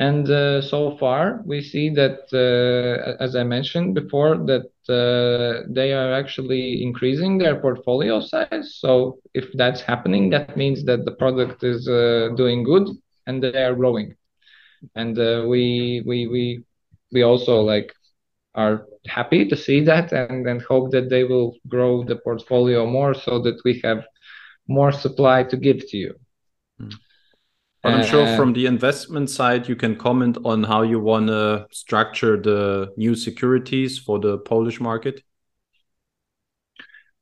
and 0.00 0.30
uh, 0.30 0.62
so 0.62 0.96
far, 0.98 1.42
we 1.46 1.62
see 1.62 1.90
that, 1.90 2.20
uh, 2.32 3.22
as 3.22 3.36
I 3.36 3.44
mentioned 3.44 3.94
before, 3.94 4.36
that 4.46 4.70
uh, 4.88 5.66
they 5.68 5.92
are 5.92 6.12
actually 6.14 6.82
increasing 6.82 7.38
their 7.38 7.60
portfolio 7.60 8.20
size. 8.20 8.76
So 8.80 9.18
if 9.34 9.52
that's 9.54 9.82
happening, 9.82 10.30
that 10.30 10.56
means 10.56 10.84
that 10.86 11.04
the 11.04 11.12
product 11.12 11.62
is 11.64 11.84
doing 12.36 12.64
good 12.64 12.88
and 13.26 13.42
they 13.42 13.62
are 13.62 13.74
growing. 13.74 14.16
And 14.96 15.16
we 15.48 16.02
we 16.06 16.26
we 16.28 16.64
we 17.12 17.22
also 17.22 17.60
like 17.60 17.92
are 18.54 18.86
happy 19.06 19.46
to 19.48 19.56
see 19.56 19.80
that 19.84 20.12
and, 20.12 20.46
and 20.48 20.62
hope 20.62 20.90
that 20.92 21.10
they 21.10 21.24
will 21.24 21.56
grow 21.68 22.04
the 22.04 22.16
portfolio 22.16 22.86
more 22.86 23.14
so 23.14 23.38
that 23.42 23.60
we 23.64 23.80
have 23.84 24.04
more 24.68 24.92
supply 24.92 25.44
to 25.44 25.56
give 25.56 25.86
to 25.90 25.96
you. 25.98 26.14
But 27.82 27.94
I'm 27.94 28.02
sure 28.02 28.26
uh, 28.26 28.36
from 28.36 28.52
the 28.52 28.66
investment 28.66 29.30
side, 29.30 29.68
you 29.68 29.76
can 29.76 29.96
comment 29.96 30.36
on 30.44 30.64
how 30.64 30.82
you 30.82 31.00
want 31.00 31.28
to 31.28 31.66
structure 31.70 32.40
the 32.40 32.92
new 32.96 33.14
securities 33.14 33.98
for 33.98 34.18
the 34.18 34.38
Polish 34.38 34.80
market. 34.80 35.22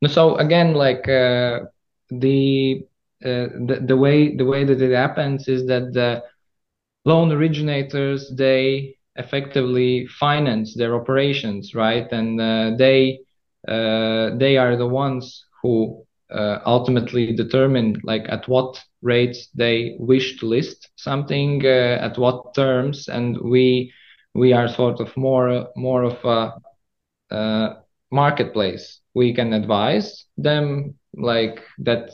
So 0.07 0.37
again, 0.37 0.73
like 0.73 1.07
uh, 1.07 1.61
the, 2.09 2.83
uh, 3.23 3.47
the 3.67 3.83
the 3.85 3.97
way 3.97 4.35
the 4.35 4.45
way 4.45 4.63
that 4.63 4.81
it 4.81 4.95
happens 4.95 5.47
is 5.47 5.67
that 5.67 5.93
the 5.93 6.23
loan 7.05 7.31
originators 7.31 8.31
they 8.35 8.95
effectively 9.15 10.07
finance 10.07 10.75
their 10.75 10.95
operations, 10.95 11.75
right? 11.75 12.09
And 12.11 12.39
uh, 12.39 12.71
they 12.77 13.19
uh, 13.67 14.37
they 14.37 14.57
are 14.57 14.77
the 14.77 14.87
ones 14.87 15.45
who 15.61 16.05
uh, 16.31 16.59
ultimately 16.65 17.33
determine 17.35 17.99
like 18.03 18.25
at 18.29 18.47
what 18.47 18.81
rates 19.01 19.49
they 19.55 19.95
wish 19.99 20.37
to 20.39 20.45
list 20.45 20.89
something 20.95 21.61
uh, 21.65 21.97
at 22.01 22.17
what 22.17 22.53
terms 22.55 23.07
and 23.07 23.37
we 23.41 23.91
we 24.33 24.53
are 24.53 24.67
sort 24.67 24.99
of 24.99 25.15
more 25.17 25.67
more 25.75 26.03
of 26.03 26.17
a 26.25 26.53
uh, 27.33 27.73
marketplace. 28.11 28.99
We 29.13 29.33
can 29.33 29.53
advise 29.53 30.25
them 30.37 30.95
like 31.15 31.59
that 31.79 32.09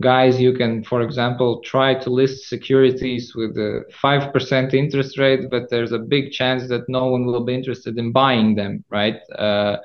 guys 0.00 0.40
you 0.40 0.52
can 0.52 0.84
for 0.84 1.02
example 1.02 1.60
try 1.64 1.94
to 1.94 2.10
list 2.10 2.48
securities 2.48 3.32
with 3.34 3.56
a 3.56 3.82
5% 4.00 4.74
interest 4.74 5.18
rate 5.18 5.50
but 5.50 5.70
there's 5.70 5.92
a 5.92 5.98
big 5.98 6.30
chance 6.30 6.68
that 6.68 6.88
no 6.88 7.06
one 7.06 7.26
will 7.26 7.44
be 7.44 7.54
interested 7.54 7.98
in 7.98 8.12
buying 8.12 8.54
them 8.54 8.84
right? 8.90 9.16
Uh, 9.36 9.76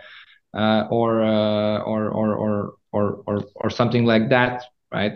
uh, 0.56 0.88
or, 0.89 1.24
uh, 1.24 1.80
or 1.80 2.10
or 2.10 2.36
or 2.36 2.74
or 2.91 3.24
or 3.26 3.43
or 3.56 3.69
something 3.69 4.06
like 4.06 4.30
that 4.30 4.63
right 4.91 5.13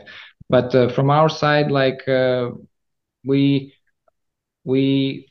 but 0.50 0.74
uh, 0.76 0.90
from 0.90 1.10
our 1.10 1.30
side 1.30 1.72
like 1.72 2.08
uh, 2.08 2.50
we 3.26 3.74
we 4.64 5.28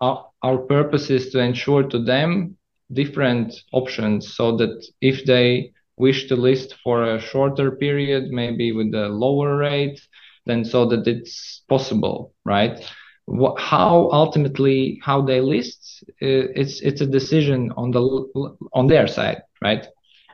our, 0.00 0.26
our 0.42 0.58
purpose 0.58 1.10
is 1.10 1.30
to 1.30 1.38
ensure 1.38 1.82
to 1.82 1.98
them 1.98 2.56
different 2.92 3.54
options 3.72 4.34
so 4.36 4.56
that 4.56 4.86
if 5.00 5.24
they 5.24 5.72
wish 5.96 6.28
to 6.28 6.36
list 6.36 6.74
for 6.84 7.02
a 7.04 7.20
shorter 7.20 7.70
period 7.70 8.30
maybe 8.30 8.72
with 8.72 8.94
a 8.94 9.08
lower 9.08 9.56
rate 9.56 10.00
then 10.46 10.64
so 10.64 10.86
that 10.86 11.06
it's 11.06 11.62
possible 11.68 12.32
right 12.44 12.84
what, 13.24 13.58
how 13.58 14.08
ultimately 14.12 15.00
how 15.02 15.20
they 15.20 15.40
list 15.40 16.04
uh, 16.22 16.46
it's 16.54 16.80
it's 16.82 17.00
a 17.00 17.06
decision 17.06 17.72
on 17.76 17.90
the 17.90 18.02
on 18.72 18.86
their 18.86 19.06
side 19.06 19.42
right 19.62 19.86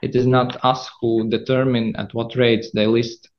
it 0.02 0.16
is 0.16 0.26
not 0.26 0.62
us 0.64 0.90
who 1.00 1.28
determine 1.28 1.94
at 1.96 2.12
what 2.12 2.34
rates 2.34 2.70
they 2.74 2.86
list. 2.86 3.30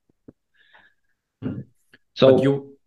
So 2.15 2.41
you... 2.41 2.77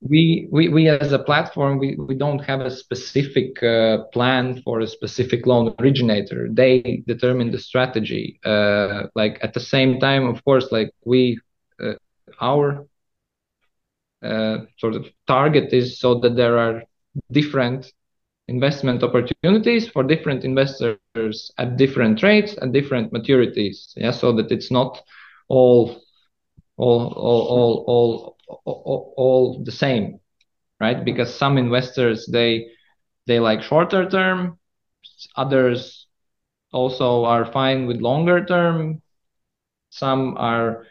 we, 0.00 0.48
we, 0.50 0.68
we 0.68 0.88
as 0.88 1.12
a 1.12 1.18
platform, 1.18 1.78
we, 1.78 1.96
we 1.96 2.14
don't 2.14 2.40
have 2.40 2.60
a 2.60 2.70
specific 2.70 3.62
uh, 3.62 4.04
plan 4.12 4.60
for 4.62 4.80
a 4.80 4.86
specific 4.86 5.46
loan 5.46 5.74
originator. 5.80 6.48
They 6.50 7.02
determine 7.06 7.50
the 7.50 7.58
strategy. 7.58 8.40
Uh, 8.44 9.04
like 9.14 9.38
at 9.42 9.54
the 9.54 9.60
same 9.60 9.98
time, 10.00 10.26
of 10.26 10.44
course, 10.44 10.70
like 10.70 10.90
we, 11.04 11.38
uh, 11.82 11.94
our 12.40 12.86
uh, 14.22 14.58
sort 14.78 14.94
of 14.94 15.06
target 15.26 15.72
is 15.72 15.98
so 15.98 16.18
that 16.20 16.36
there 16.36 16.58
are 16.58 16.82
different 17.30 17.92
investment 18.48 19.02
opportunities 19.02 19.88
for 19.88 20.02
different 20.02 20.44
investors 20.44 21.50
at 21.58 21.76
different 21.76 22.22
rates 22.22 22.56
at 22.60 22.72
different 22.72 23.12
maturities 23.12 23.92
yeah 23.96 24.10
so 24.10 24.32
that 24.32 24.50
it's 24.52 24.70
not 24.70 25.00
all 25.48 26.03
all 26.76 27.12
all 27.16 27.84
all 27.86 28.36
all 28.64 29.14
all, 29.16 29.62
the 29.64 29.72
same 29.72 30.20
right? 30.80 31.04
Because 31.04 31.34
some 31.34 31.58
investors 31.58 32.28
they 32.32 32.66
they 33.26 33.40
like 33.40 33.62
shorter 33.62 34.08
term 34.08 34.58
others 35.36 36.06
also 36.72 37.24
are 37.24 37.44
fine 37.44 37.86
with 37.86 38.00
longer 38.00 38.44
term. 38.44 39.00
Some 39.90 40.36
are 40.38 40.86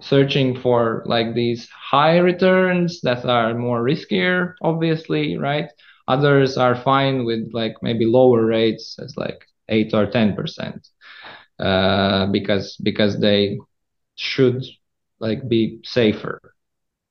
searching 0.00 0.56
for 0.60 1.02
like 1.06 1.34
these 1.34 1.68
high 1.70 2.18
returns 2.18 3.00
that 3.02 3.24
are 3.24 3.54
more 3.54 3.82
riskier 3.82 4.54
obviously 4.62 5.36
right? 5.38 5.68
Others 6.08 6.56
are 6.58 6.74
fine 6.76 7.24
with 7.24 7.50
like 7.52 7.74
maybe 7.82 8.06
lower 8.06 8.44
rates 8.46 8.98
as 9.00 9.16
like 9.16 9.40
eight 9.68 9.94
or 9.94 10.06
ten 10.06 10.34
percent, 10.34 10.88
uh, 11.58 12.26
because 12.26 12.76
because 12.82 13.20
they 13.20 13.58
should 14.16 14.62
like 15.24 15.48
be 15.48 15.80
safer. 15.84 16.40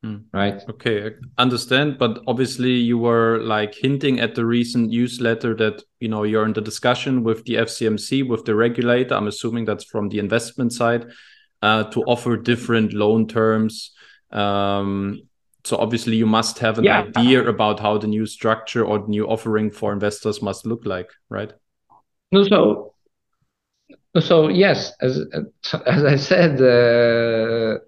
Mm. 0.05 0.25
Right. 0.33 0.61
Okay, 0.69 1.07
I 1.37 1.41
understand. 1.41 1.97
But 1.97 2.21
obviously, 2.27 2.71
you 2.71 2.97
were 2.97 3.39
like 3.39 3.73
hinting 3.73 4.19
at 4.19 4.35
the 4.35 4.45
recent 4.45 4.89
newsletter 4.89 5.55
that 5.55 5.81
you 5.99 6.09
know 6.09 6.23
you're 6.23 6.45
in 6.45 6.53
the 6.53 6.61
discussion 6.61 7.23
with 7.23 7.45
the 7.45 7.55
FCMC, 7.55 8.27
with 8.27 8.43
the 8.45 8.55
regulator. 8.55 9.15
I'm 9.15 9.27
assuming 9.27 9.65
that's 9.65 9.85
from 9.85 10.09
the 10.09 10.19
investment 10.19 10.73
side 10.73 11.05
uh, 11.61 11.85
to 11.91 12.03
offer 12.03 12.35
different 12.37 12.93
loan 12.93 13.27
terms. 13.27 13.91
Um, 14.31 15.21
so 15.65 15.77
obviously 15.77 16.15
you 16.15 16.25
must 16.25 16.59
have 16.59 16.77
an 16.77 16.83
yeah. 16.83 17.03
idea 17.03 17.47
about 17.47 17.79
how 17.79 17.97
the 17.97 18.07
new 18.07 18.25
structure 18.25 18.83
or 18.83 19.07
new 19.07 19.25
offering 19.27 19.71
for 19.71 19.93
investors 19.93 20.41
must 20.41 20.65
look 20.65 20.85
like 20.85 21.09
right 21.29 21.53
no 22.31 22.43
so 22.43 22.93
so 24.19 24.49
yes 24.49 24.93
as 25.01 25.21
as 25.85 26.03
i 26.03 26.15
said 26.15 26.61
uh, 26.61 27.79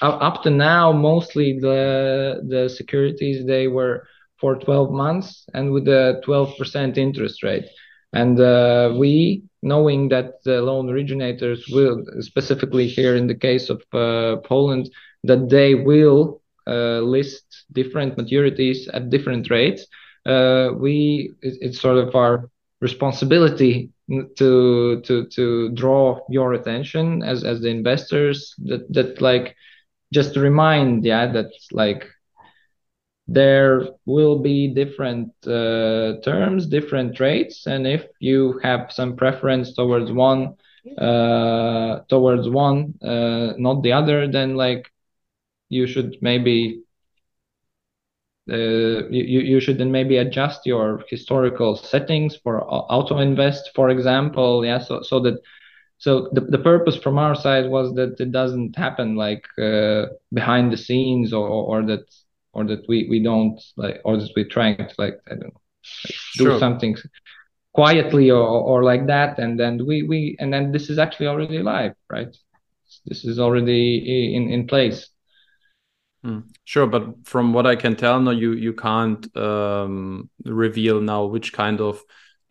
up 0.00 0.42
to 0.42 0.50
now 0.50 0.92
mostly 0.92 1.58
the 1.58 2.40
the 2.48 2.68
securities 2.68 3.44
they 3.46 3.68
were 3.68 4.06
for 4.40 4.56
12 4.56 4.90
months 4.90 5.44
and 5.54 5.72
with 5.72 5.86
a 5.88 6.20
12% 6.26 6.96
interest 6.98 7.42
rate. 7.42 7.64
And 8.12 8.38
uh, 8.40 8.94
we 8.98 9.42
knowing 9.62 10.08
that 10.08 10.42
the 10.44 10.60
loan 10.60 10.90
originators 10.90 11.64
will 11.70 12.02
specifically 12.20 12.86
here 12.88 13.14
in 13.16 13.26
the 13.26 13.34
case 13.34 13.70
of 13.70 13.80
uh, 13.92 14.36
poland 14.44 14.90
that 15.24 15.48
they 15.48 15.74
will 15.74 16.40
uh, 16.66 16.98
list 17.00 17.64
different 17.72 18.16
maturities 18.16 18.88
at 18.92 19.10
different 19.10 19.50
rates, 19.50 19.86
uh, 20.26 20.70
we 20.76 21.32
it, 21.42 21.54
it's 21.60 21.80
sort 21.80 21.98
of 21.98 22.14
our 22.14 22.48
responsibility 22.80 23.90
to 24.36 25.00
to 25.02 25.26
to 25.26 25.70
draw 25.70 26.18
your 26.28 26.52
attention 26.52 27.22
as 27.22 27.44
as 27.44 27.60
the 27.60 27.68
investors 27.68 28.54
that 28.58 28.92
that 28.92 29.20
like 29.20 29.54
just 30.12 30.34
to 30.34 30.40
remind 30.40 31.04
yeah 31.04 31.26
that 31.32 31.50
like 31.72 32.04
there 33.28 33.82
will 34.06 34.38
be 34.38 34.68
different 34.74 35.30
uh, 35.46 36.14
terms, 36.24 36.66
different 36.66 37.18
rates, 37.20 37.66
and 37.66 37.86
if 37.86 38.04
you 38.20 38.58
have 38.62 38.90
some 38.90 39.16
preference 39.16 39.74
towards 39.74 40.10
one, 40.12 40.54
uh, 40.98 42.00
towards 42.08 42.48
one, 42.48 42.94
uh, 43.02 43.52
not 43.58 43.82
the 43.82 43.92
other, 43.92 44.26
then 44.28 44.56
like 44.56 44.86
you 45.68 45.86
should 45.86 46.16
maybe 46.22 46.80
uh, 48.50 49.08
you, 49.10 49.40
you 49.40 49.60
should 49.60 49.78
then 49.78 49.90
maybe 49.92 50.16
adjust 50.18 50.66
your 50.66 51.02
historical 51.08 51.76
settings 51.76 52.36
for 52.42 52.62
auto 52.64 53.18
invest, 53.18 53.70
for 53.74 53.90
example. 53.90 54.64
Yeah, 54.64 54.78
so 54.78 55.02
so 55.02 55.20
that 55.20 55.38
so 56.02 56.28
the, 56.32 56.40
the 56.40 56.58
purpose 56.58 56.96
from 56.96 57.16
our 57.16 57.36
side 57.36 57.70
was 57.70 57.94
that 57.94 58.18
it 58.18 58.32
doesn't 58.32 58.74
happen 58.74 59.14
like 59.14 59.46
uh, 59.56 60.06
behind 60.32 60.72
the 60.72 60.76
scenes 60.76 61.32
or, 61.32 61.46
or, 61.48 61.78
or 61.78 61.86
that 61.86 62.04
or 62.52 62.64
that 62.64 62.84
we 62.88 63.06
we 63.08 63.22
don't 63.22 63.62
like 63.76 64.00
or 64.04 64.16
that 64.16 64.28
we're 64.34 64.48
trying 64.48 64.76
to 64.76 64.94
like 64.98 65.20
I 65.28 65.34
don't 65.36 65.54
know 65.54 65.60
like 66.04 66.16
do 66.38 66.58
something 66.58 66.96
quietly 67.72 68.32
or, 68.32 68.42
or 68.42 68.82
like 68.82 69.06
that 69.06 69.38
and 69.38 69.60
then 69.60 69.86
we 69.86 70.02
we 70.02 70.36
and 70.40 70.52
then 70.52 70.72
this 70.72 70.90
is 70.90 70.98
actually 70.98 71.28
already 71.28 71.60
live 71.60 71.94
right? 72.10 72.36
This 73.06 73.24
is 73.24 73.38
already 73.38 74.34
in 74.34 74.50
in 74.50 74.66
place. 74.66 75.08
Mm, 76.26 76.48
sure 76.64 76.86
but 76.86 77.26
from 77.26 77.52
what 77.52 77.66
i 77.66 77.74
can 77.74 77.96
tell 77.96 78.20
now 78.20 78.30
you 78.30 78.52
you 78.52 78.72
can't 78.72 79.36
um, 79.36 80.30
reveal 80.44 81.00
now 81.00 81.24
which 81.24 81.52
kind 81.52 81.80
of 81.80 82.00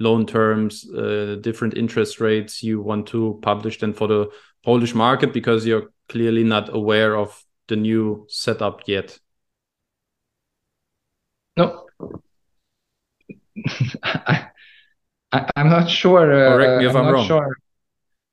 loan 0.01 0.25
terms 0.25 0.89
uh, 0.91 1.37
different 1.41 1.77
interest 1.77 2.19
rates 2.19 2.63
you 2.63 2.81
want 2.81 3.07
to 3.07 3.39
publish 3.41 3.79
then 3.79 3.93
for 3.93 4.07
the 4.07 4.29
polish 4.63 4.93
market 4.93 5.31
because 5.33 5.65
you're 5.65 5.89
clearly 6.09 6.43
not 6.43 6.73
aware 6.73 7.15
of 7.15 7.43
the 7.67 7.75
new 7.75 8.25
setup 8.29 8.81
yet 8.87 9.19
no. 11.57 11.85
I, 14.03 15.49
am 15.55 15.69
not 15.69 15.89
sure. 15.89 16.31
Uh, 16.31 16.55
Correct 16.55 16.81
me 16.81 16.87
if 16.87 16.95
I'm, 16.95 17.05
I'm 17.07 17.13
wrong. 17.13 17.27
Sure. 17.27 17.55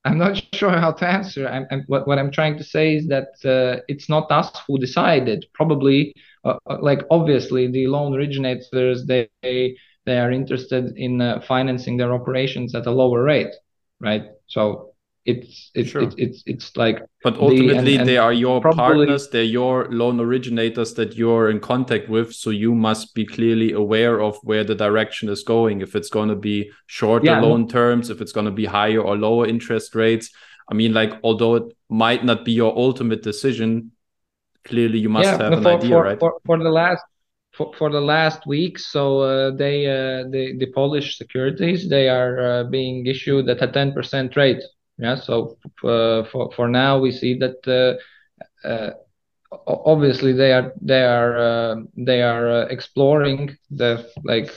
I'm 0.05 0.19
not 0.19 0.43
sure 0.55 0.71
how 0.71 0.93
to 0.93 1.07
answer. 1.07 1.47
I'm, 1.49 1.67
I'm, 1.71 1.85
what, 1.87 2.07
what 2.07 2.19
I'm 2.19 2.31
trying 2.31 2.57
to 2.59 2.65
say 2.65 2.97
is 2.97 3.09
that 3.09 3.29
uh, 3.45 3.83
it's 3.89 4.09
not 4.09 4.31
us 4.31 4.51
who 4.67 4.79
decided. 4.79 5.45
Probably, 5.55 6.15
uh, 6.45 6.59
uh 6.67 6.79
like 6.81 7.03
obviously, 7.11 7.71
the 7.71 7.89
loan 7.89 8.15
originators 8.15 9.05
they 9.07 9.29
they 9.43 9.77
are 10.17 10.31
interested 10.31 10.97
in 10.97 11.21
uh, 11.21 11.41
financing 11.41 11.97
their 11.97 12.15
operations 12.15 12.75
at 12.75 12.87
a 12.87 12.91
lower 12.91 13.23
rate, 13.23 13.55
right? 14.01 14.23
So 14.47 14.95
it's 15.29 15.71
it's 15.75 15.91
sure. 15.91 16.03
it's, 16.03 16.15
it's 16.17 16.43
it's 16.47 16.77
like 16.77 17.03
but 17.23 17.35
ultimately 17.35 17.69
the, 17.69 17.77
and, 17.77 17.89
and 17.89 18.09
they 18.09 18.17
are 18.17 18.33
your 18.33 18.63
probably, 18.63 18.79
partners 18.79 19.29
they're 19.29 19.43
your 19.43 19.87
loan 19.91 20.19
originators 20.21 20.95
that 20.95 21.17
you're 21.17 21.51
in 21.51 21.61
contact 21.61 22.09
with 22.09 22.35
so 22.35 22.49
you 22.49 22.75
must 22.75 23.15
be 23.15 23.27
clearly 23.27 23.73
aware 23.73 24.23
of 24.23 24.39
where 24.43 24.65
the 24.65 24.75
direction 24.75 25.29
is 25.29 25.43
going 25.43 25.83
if 25.83 25.95
it's 25.95 26.09
going 26.09 26.31
to 26.31 26.35
be 26.35 26.71
shorter 26.87 27.27
yeah, 27.27 27.41
loan 27.41 27.69
terms 27.69 28.09
if 28.09 28.23
it's 28.23 28.33
going 28.33 28.47
to 28.47 28.57
be 28.63 28.65
higher 28.65 29.03
or 29.03 29.19
lower 29.19 29.47
interest 29.47 29.95
rates 29.95 30.31
i 30.71 30.75
mean 30.75 30.95
like 30.95 31.13
although 31.23 31.57
it 31.57 31.77
might 31.91 32.25
not 32.25 32.43
be 32.43 32.53
your 32.53 32.75
ultimate 32.75 33.23
decision 33.23 33.93
clearly 34.65 34.99
you 34.99 35.11
must 35.11 35.27
yeah, 35.27 35.43
have 35.43 35.53
an 35.53 35.63
for, 35.63 35.77
idea 35.77 35.91
for, 35.91 36.03
right 36.03 36.21
for, 36.21 36.41
for 36.47 36.59
the 36.59 36.71
last 36.71 37.05
for, 37.59 37.75
for 37.79 37.91
the 37.91 38.01
last 38.01 38.47
week 38.47 38.79
so 38.79 39.21
uh, 39.21 39.51
they 39.51 39.87
uh, 39.87 40.25
the, 40.31 40.57
the 40.59 40.73
polish 40.75 41.19
securities 41.19 41.91
they 41.91 42.09
are 42.09 42.41
uh, 42.41 42.65
being 42.65 43.07
issued 43.07 43.49
at 43.51 43.63
a 43.63 43.69
10% 43.69 44.37
rate 44.37 44.63
yeah, 44.99 45.15
so 45.15 45.57
uh, 45.85 46.25
for 46.25 46.51
for 46.57 46.69
now 46.69 46.99
we 46.99 47.13
see 47.13 47.39
that 47.39 47.59
uh, 47.69 48.67
uh, 48.67 48.93
obviously 49.67 50.33
they 50.33 50.53
are 50.53 50.73
they 50.83 51.05
are 51.05 51.77
they 51.97 52.23
are 52.23 52.63
exploring 52.69 53.57
the 53.71 54.11
like 54.25 54.51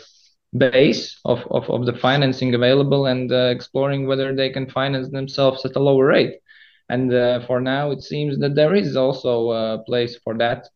base 0.57 1.19
of, 1.25 1.39
of, 1.51 1.69
of 1.69 1.85
the 1.85 1.93
financing 1.93 2.53
available 2.55 3.05
and 3.05 3.31
exploring 3.31 4.07
whether 4.07 4.35
they 4.35 4.49
can 4.49 4.69
finance 4.69 5.09
themselves 5.11 5.63
at 5.63 5.75
a 5.77 5.79
lower 5.79 6.07
rate. 6.07 6.39
And 6.89 7.09
for 7.45 7.61
now, 7.61 7.91
it 7.91 8.01
seems 8.01 8.37
that 8.39 8.55
there 8.55 8.75
is 8.75 8.97
also 8.97 9.51
a 9.51 9.83
place 9.85 10.17
for 10.23 10.37
that. 10.39 10.67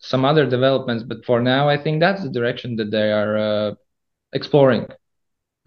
some 0.00 0.24
other 0.24 0.48
developments, 0.48 1.04
but 1.04 1.24
for 1.24 1.40
now, 1.40 1.68
I 1.68 1.76
think 1.76 2.00
that's 2.00 2.22
the 2.22 2.30
direction 2.30 2.76
that 2.76 2.90
they 2.90 3.12
are 3.12 3.36
uh, 3.36 3.74
exploring. 4.32 4.86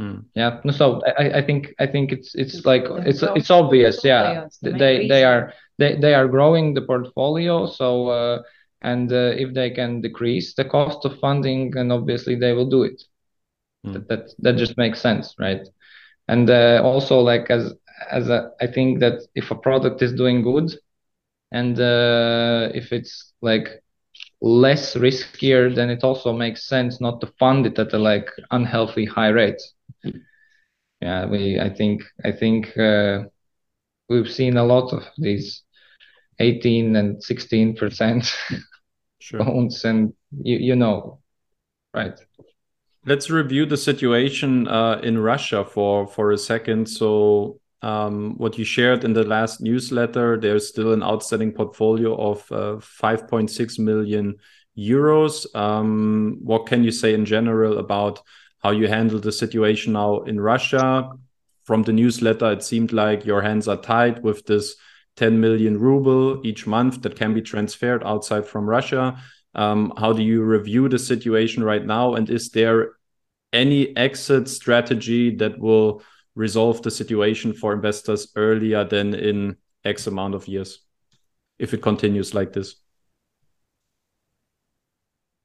Mm. 0.02 0.26
Yeah. 0.36 0.62
So 0.72 1.02
I, 1.18 1.40
I 1.40 1.46
think 1.46 1.74
I 1.80 1.88
think 1.88 2.12
it's 2.12 2.36
it's 2.36 2.66
like 2.66 2.84
it's 3.06 3.24
it's 3.36 3.50
obvious. 3.50 4.04
Yeah. 4.04 4.48
They 4.62 5.08
they 5.08 5.24
are 5.24 5.54
they 5.78 5.96
they 5.96 6.14
are 6.14 6.28
growing 6.28 6.74
the 6.74 6.82
portfolio. 6.82 7.66
So 7.66 8.08
uh, 8.08 8.42
and 8.82 9.12
uh, 9.12 9.34
if 9.38 9.54
they 9.54 9.70
can 9.72 10.02
decrease 10.02 10.54
the 10.56 10.66
cost 10.66 11.06
of 11.06 11.20
funding, 11.20 11.76
and 11.78 11.92
obviously 11.92 12.36
they 12.36 12.54
will 12.54 12.70
do 12.70 12.84
it. 12.84 13.02
Mm. 13.86 13.94
That, 13.94 14.08
that 14.10 14.30
that 14.40 14.58
just 14.58 14.78
makes 14.78 15.02
sense, 15.02 15.36
right? 15.40 15.68
And 16.28 16.50
uh, 16.50 16.82
also 16.84 17.20
like 17.20 17.50
as 17.50 17.74
as 18.12 18.30
a, 18.30 18.52
I 18.62 18.68
think 18.68 19.00
that 19.00 19.22
if 19.36 19.52
a 19.52 19.56
product 19.56 20.02
is 20.02 20.14
doing 20.14 20.42
good 20.44 20.72
and 21.52 21.80
uh, 21.80 22.70
if 22.74 22.92
it's 22.92 23.34
like 23.42 23.84
less 24.42 24.96
riskier, 24.96 25.74
then 25.76 25.90
it 25.90 26.04
also 26.04 26.34
makes 26.34 26.68
sense 26.68 27.02
not 27.02 27.22
to 27.22 27.28
fund 27.40 27.66
it 27.66 27.80
at 27.80 27.94
a 27.94 28.00
like 28.00 28.30
unhealthy 28.52 29.06
high 29.06 29.30
rate. 29.30 29.62
Yeah, 31.02 31.26
we 31.26 31.60
I 31.60 31.70
think 31.70 32.04
I 32.26 32.32
think 32.32 32.78
uh, 32.78 33.24
we've 34.10 34.30
seen 34.30 34.58
a 34.58 34.66
lot 34.66 34.94
of 34.94 35.04
these 35.18 35.64
18 36.40 36.96
and 36.96 37.24
16 37.24 37.76
percent 37.76 38.34
sure. 39.20 39.44
loans, 39.44 39.86
and 39.86 40.14
you 40.42 40.58
you 40.58 40.76
know, 40.76 41.20
right? 41.94 42.20
Let's 43.06 43.30
review 43.30 43.66
the 43.66 43.78
situation 43.78 44.68
uh, 44.68 45.00
in 45.04 45.18
Russia 45.18 45.66
for 45.66 46.08
for 46.08 46.32
a 46.32 46.38
second. 46.38 46.88
So 46.88 47.60
um, 47.82 48.36
what 48.38 48.58
you 48.58 48.66
shared 48.66 49.04
in 49.04 49.14
the 49.14 49.24
last 49.24 49.62
newsletter, 49.62 50.38
there's 50.38 50.68
still 50.68 50.94
an 50.94 51.04
outstanding 51.04 51.54
portfolio 51.54 52.16
of 52.16 52.52
uh, 52.52 52.76
5.6 52.76 53.80
million 53.80 54.36
euros. 54.78 55.54
Um, 55.56 56.40
what 56.42 56.66
can 56.66 56.84
you 56.84 56.92
say 56.92 57.14
in 57.14 57.26
general 57.26 57.78
about 57.78 58.22
how 58.62 58.72
you 58.72 58.88
handle 58.88 59.20
the 59.20 59.32
situation 59.32 59.94
now 59.94 60.22
in 60.22 60.40
Russia? 60.40 61.10
From 61.64 61.84
the 61.84 61.94
newsletter, 61.94 62.52
it 62.52 62.64
seemed 62.64 62.92
like 62.92 63.26
your 63.26 63.42
hands 63.42 63.68
are 63.68 63.78
tied 63.78 64.24
with 64.24 64.46
this 64.46 64.76
10 65.20 65.40
million 65.40 65.78
ruble 65.78 66.40
each 66.48 66.66
month 66.66 67.02
that 67.02 67.18
can 67.18 67.34
be 67.34 67.42
transferred 67.42 68.04
outside 68.06 68.48
from 68.48 68.70
Russia. 68.70 69.22
Um, 69.54 69.92
how 69.98 70.14
do 70.14 70.24
you 70.24 70.44
review 70.44 70.88
the 70.88 70.98
situation 70.98 71.62
right 71.62 71.86
now? 71.86 72.16
And 72.16 72.30
is 72.30 72.50
there 72.52 72.94
any 73.52 73.96
exit 73.98 74.48
strategy 74.48 75.36
that 75.36 75.60
will 75.60 76.02
resolve 76.36 76.82
the 76.82 76.92
situation 76.92 77.52
for 77.52 77.74
investors 77.74 78.32
earlier 78.38 78.86
than 78.86 79.14
in 79.14 79.58
X 79.84 80.08
amount 80.08 80.36
of 80.36 80.48
years 80.48 80.80
if 81.58 81.74
it 81.74 81.82
continues 81.82 82.34
like 82.34 82.54
this? 82.54 82.76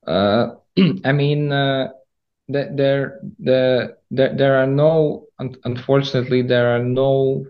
Uh, 0.06 0.54
I 1.04 1.10
mean, 1.10 1.50
uh, 1.50 1.88
there, 2.46 3.18
there, 3.38 3.98
there, 4.10 4.34
there 4.36 4.56
are 4.56 4.68
no. 4.68 5.26
Unfortunately, 5.64 6.42
there 6.42 6.76
are 6.76 6.82
no, 6.84 7.46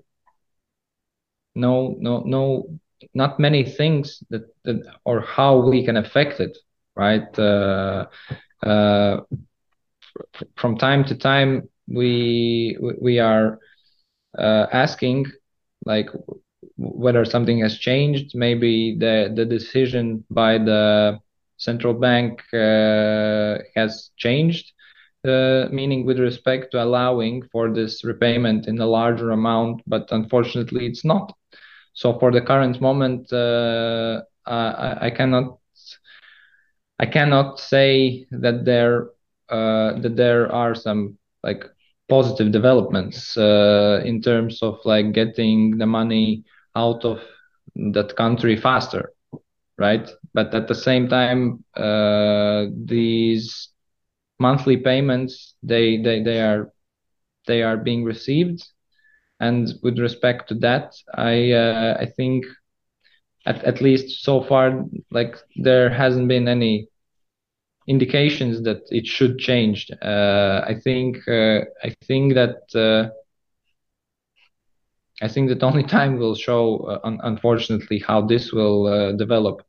no, 1.54 1.96
no, 2.00 2.22
no, 2.26 2.66
not 3.14 3.38
many 3.38 3.64
things 3.64 4.22
that, 4.30 4.42
that 4.64 4.82
or 5.04 5.20
how 5.20 5.58
we 5.68 5.84
can 5.84 5.96
affect 5.96 6.40
it, 6.40 6.56
right? 6.96 7.38
Uh, 7.38 8.06
uh, 8.64 9.16
from 10.56 10.76
time 10.76 11.04
to 11.04 11.14
time, 11.14 11.68
we 11.88 12.76
we 13.00 13.18
are 13.18 13.58
uh, 14.38 14.66
asking 14.72 15.26
like 15.86 16.08
whether 16.76 17.24
something 17.24 17.58
has 17.60 17.78
changed 17.78 18.32
maybe 18.34 18.96
the 18.98 19.32
the 19.34 19.44
decision 19.44 20.24
by 20.30 20.58
the 20.58 21.18
central 21.56 21.94
bank 21.94 22.40
uh, 22.52 23.58
has 23.74 24.10
changed 24.16 24.72
uh, 25.26 25.66
meaning 25.72 26.04
with 26.06 26.18
respect 26.18 26.70
to 26.72 26.82
allowing 26.82 27.42
for 27.52 27.72
this 27.72 28.04
repayment 28.04 28.66
in 28.66 28.78
a 28.80 28.86
larger 28.86 29.30
amount 29.30 29.82
but 29.86 30.08
unfortunately 30.10 30.86
it's 30.86 31.04
not 31.04 31.32
so 31.94 32.18
for 32.18 32.32
the 32.32 32.42
current 32.42 32.80
moment 32.80 33.32
uh, 33.32 34.22
I, 34.46 35.06
I 35.06 35.10
cannot 35.10 35.58
I 36.98 37.06
cannot 37.06 37.60
say 37.60 38.26
that 38.30 38.64
there 38.64 39.08
uh, 39.50 39.98
that 40.00 40.16
there 40.16 40.50
are 40.52 40.74
some 40.74 41.18
like 41.42 41.64
positive 42.08 42.52
developments 42.52 43.36
uh, 43.36 44.02
in 44.04 44.20
terms 44.22 44.62
of 44.62 44.78
like 44.84 45.12
getting 45.12 45.78
the 45.78 45.86
money 45.86 46.44
out 46.76 47.04
of 47.04 47.20
that 47.94 48.16
country 48.16 48.56
faster 48.56 49.12
right? 49.78 50.08
But 50.34 50.54
at 50.54 50.68
the 50.68 50.74
same 50.74 51.08
time 51.08 51.64
uh, 51.76 52.66
these 52.84 53.68
monthly 54.38 54.76
payments 54.78 55.54
they 55.62 55.98
they 56.02 56.22
they 56.22 56.40
are 56.40 56.70
they 57.46 57.62
are 57.62 57.76
being 57.76 58.04
received 58.04 58.62
and 59.40 59.74
with 59.82 59.98
respect 59.98 60.48
to 60.48 60.54
that 60.54 60.92
i 61.16 61.50
uh, 61.52 61.96
i 62.00 62.06
think 62.16 62.44
at, 63.46 63.62
at 63.64 63.80
least 63.80 64.24
so 64.24 64.40
far 64.42 64.84
like 65.10 65.36
there 65.56 65.88
hasn't 65.90 66.28
been 66.28 66.48
any 66.48 66.86
indications 67.86 68.62
that 68.62 68.82
it 68.90 69.06
should 69.06 69.38
change. 69.38 69.90
Uh, 70.02 70.60
i 70.66 70.74
think 70.84 71.16
uh, 71.28 71.60
i 71.84 71.88
think 71.98 72.26
that 72.34 72.50
uh, 72.70 73.02
i 75.22 75.28
think 75.28 75.48
that 75.48 75.62
only 75.62 75.82
time 75.96 76.18
will 76.18 76.34
show 76.34 76.76
uh, 76.88 76.98
un- 77.04 77.20
unfortunately 77.22 77.98
how 77.98 78.20
this 78.20 78.52
will 78.52 78.86
uh, 78.86 79.12
develop. 79.12 79.62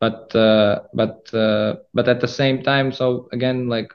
But 0.00 0.30
but 0.94 1.28
but 1.94 2.08
at 2.08 2.20
the 2.20 2.28
same 2.28 2.62
time 2.62 2.92
so 2.92 3.28
again 3.32 3.68
like 3.68 3.92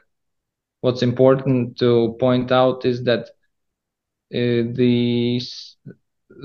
what's 0.80 1.02
important 1.02 1.78
to 1.78 2.16
point 2.20 2.50
out 2.52 2.84
is 2.84 3.04
that 3.04 3.28
uh, 4.32 4.72
the 4.74 5.40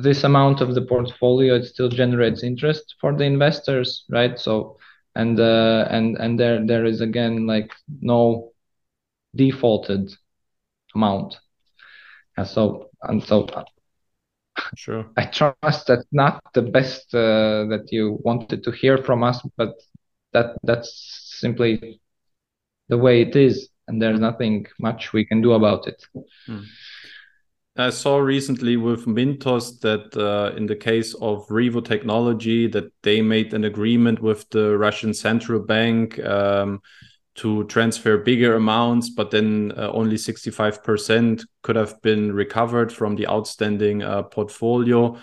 this 0.03 0.23
amount 0.23 0.61
of 0.61 0.75
the 0.75 0.81
portfolio 0.81 1.55
it 1.55 1.65
still 1.65 1.89
generates 1.89 2.43
interest 2.43 2.95
for 2.99 3.15
the 3.15 3.23
investors 3.23 4.05
right 4.09 4.39
so 4.39 4.77
and 5.15 5.39
uh, 5.39 5.87
and 5.89 6.17
and 6.17 6.39
there 6.39 6.65
there 6.65 6.85
is 6.85 7.01
again 7.01 7.47
like 7.47 7.71
no 8.01 8.51
defaulted 9.35 10.11
amount 10.95 11.37
and 12.37 12.47
so 12.47 12.89
and 13.03 13.23
so 13.23 13.47
sure 14.75 15.05
i 15.17 15.25
trust 15.25 15.87
that's 15.87 16.07
not 16.11 16.41
the 16.53 16.61
best 16.61 17.13
uh, 17.15 17.65
that 17.65 17.87
you 17.91 18.19
wanted 18.23 18.63
to 18.63 18.71
hear 18.71 18.97
from 18.97 19.23
us 19.23 19.41
but 19.57 19.73
that 20.33 20.55
that's 20.63 21.37
simply 21.39 21.99
the 22.89 22.97
way 22.97 23.21
it 23.21 23.35
is 23.35 23.69
and 23.89 24.01
there's 24.01 24.19
nothing 24.19 24.65
much 24.79 25.13
we 25.13 25.25
can 25.25 25.41
do 25.41 25.53
about 25.53 25.87
it. 25.87 26.05
Hmm. 26.45 26.61
I 27.79 27.91
saw 27.91 28.17
recently 28.17 28.77
with 28.77 29.05
Mintos 29.05 29.79
that 29.81 30.15
uh, 30.17 30.55
in 30.55 30.65
the 30.65 30.75
case 30.75 31.13
of 31.15 31.47
Revo 31.47 31.83
Technology, 31.83 32.67
that 32.67 32.91
they 33.03 33.21
made 33.21 33.53
an 33.53 33.63
agreement 33.63 34.21
with 34.21 34.49
the 34.49 34.77
Russian 34.77 35.13
central 35.13 35.61
bank 35.61 36.19
um, 36.19 36.81
to 37.35 37.63
transfer 37.65 38.17
bigger 38.17 38.55
amounts, 38.55 39.09
but 39.09 39.31
then 39.31 39.71
uh, 39.77 39.91
only 39.93 40.17
65% 40.17 41.45
could 41.61 41.75
have 41.75 42.01
been 42.01 42.33
recovered 42.33 42.91
from 42.91 43.15
the 43.15 43.27
outstanding 43.27 44.03
uh, 44.03 44.23
portfolio. 44.23 45.17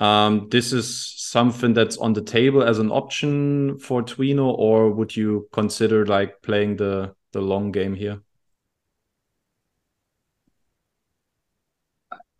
Um, 0.00 0.48
this 0.50 0.72
is 0.72 1.14
something 1.16 1.74
that's 1.74 1.98
on 1.98 2.14
the 2.14 2.22
table 2.22 2.62
as 2.62 2.78
an 2.78 2.90
option 2.90 3.78
for 3.78 4.02
Twino, 4.02 4.52
or 4.58 4.90
would 4.90 5.14
you 5.14 5.48
consider 5.52 6.06
like 6.06 6.42
playing 6.42 6.76
the 6.76 7.14
the 7.32 7.40
long 7.40 7.70
game 7.70 7.94
here? 7.94 8.20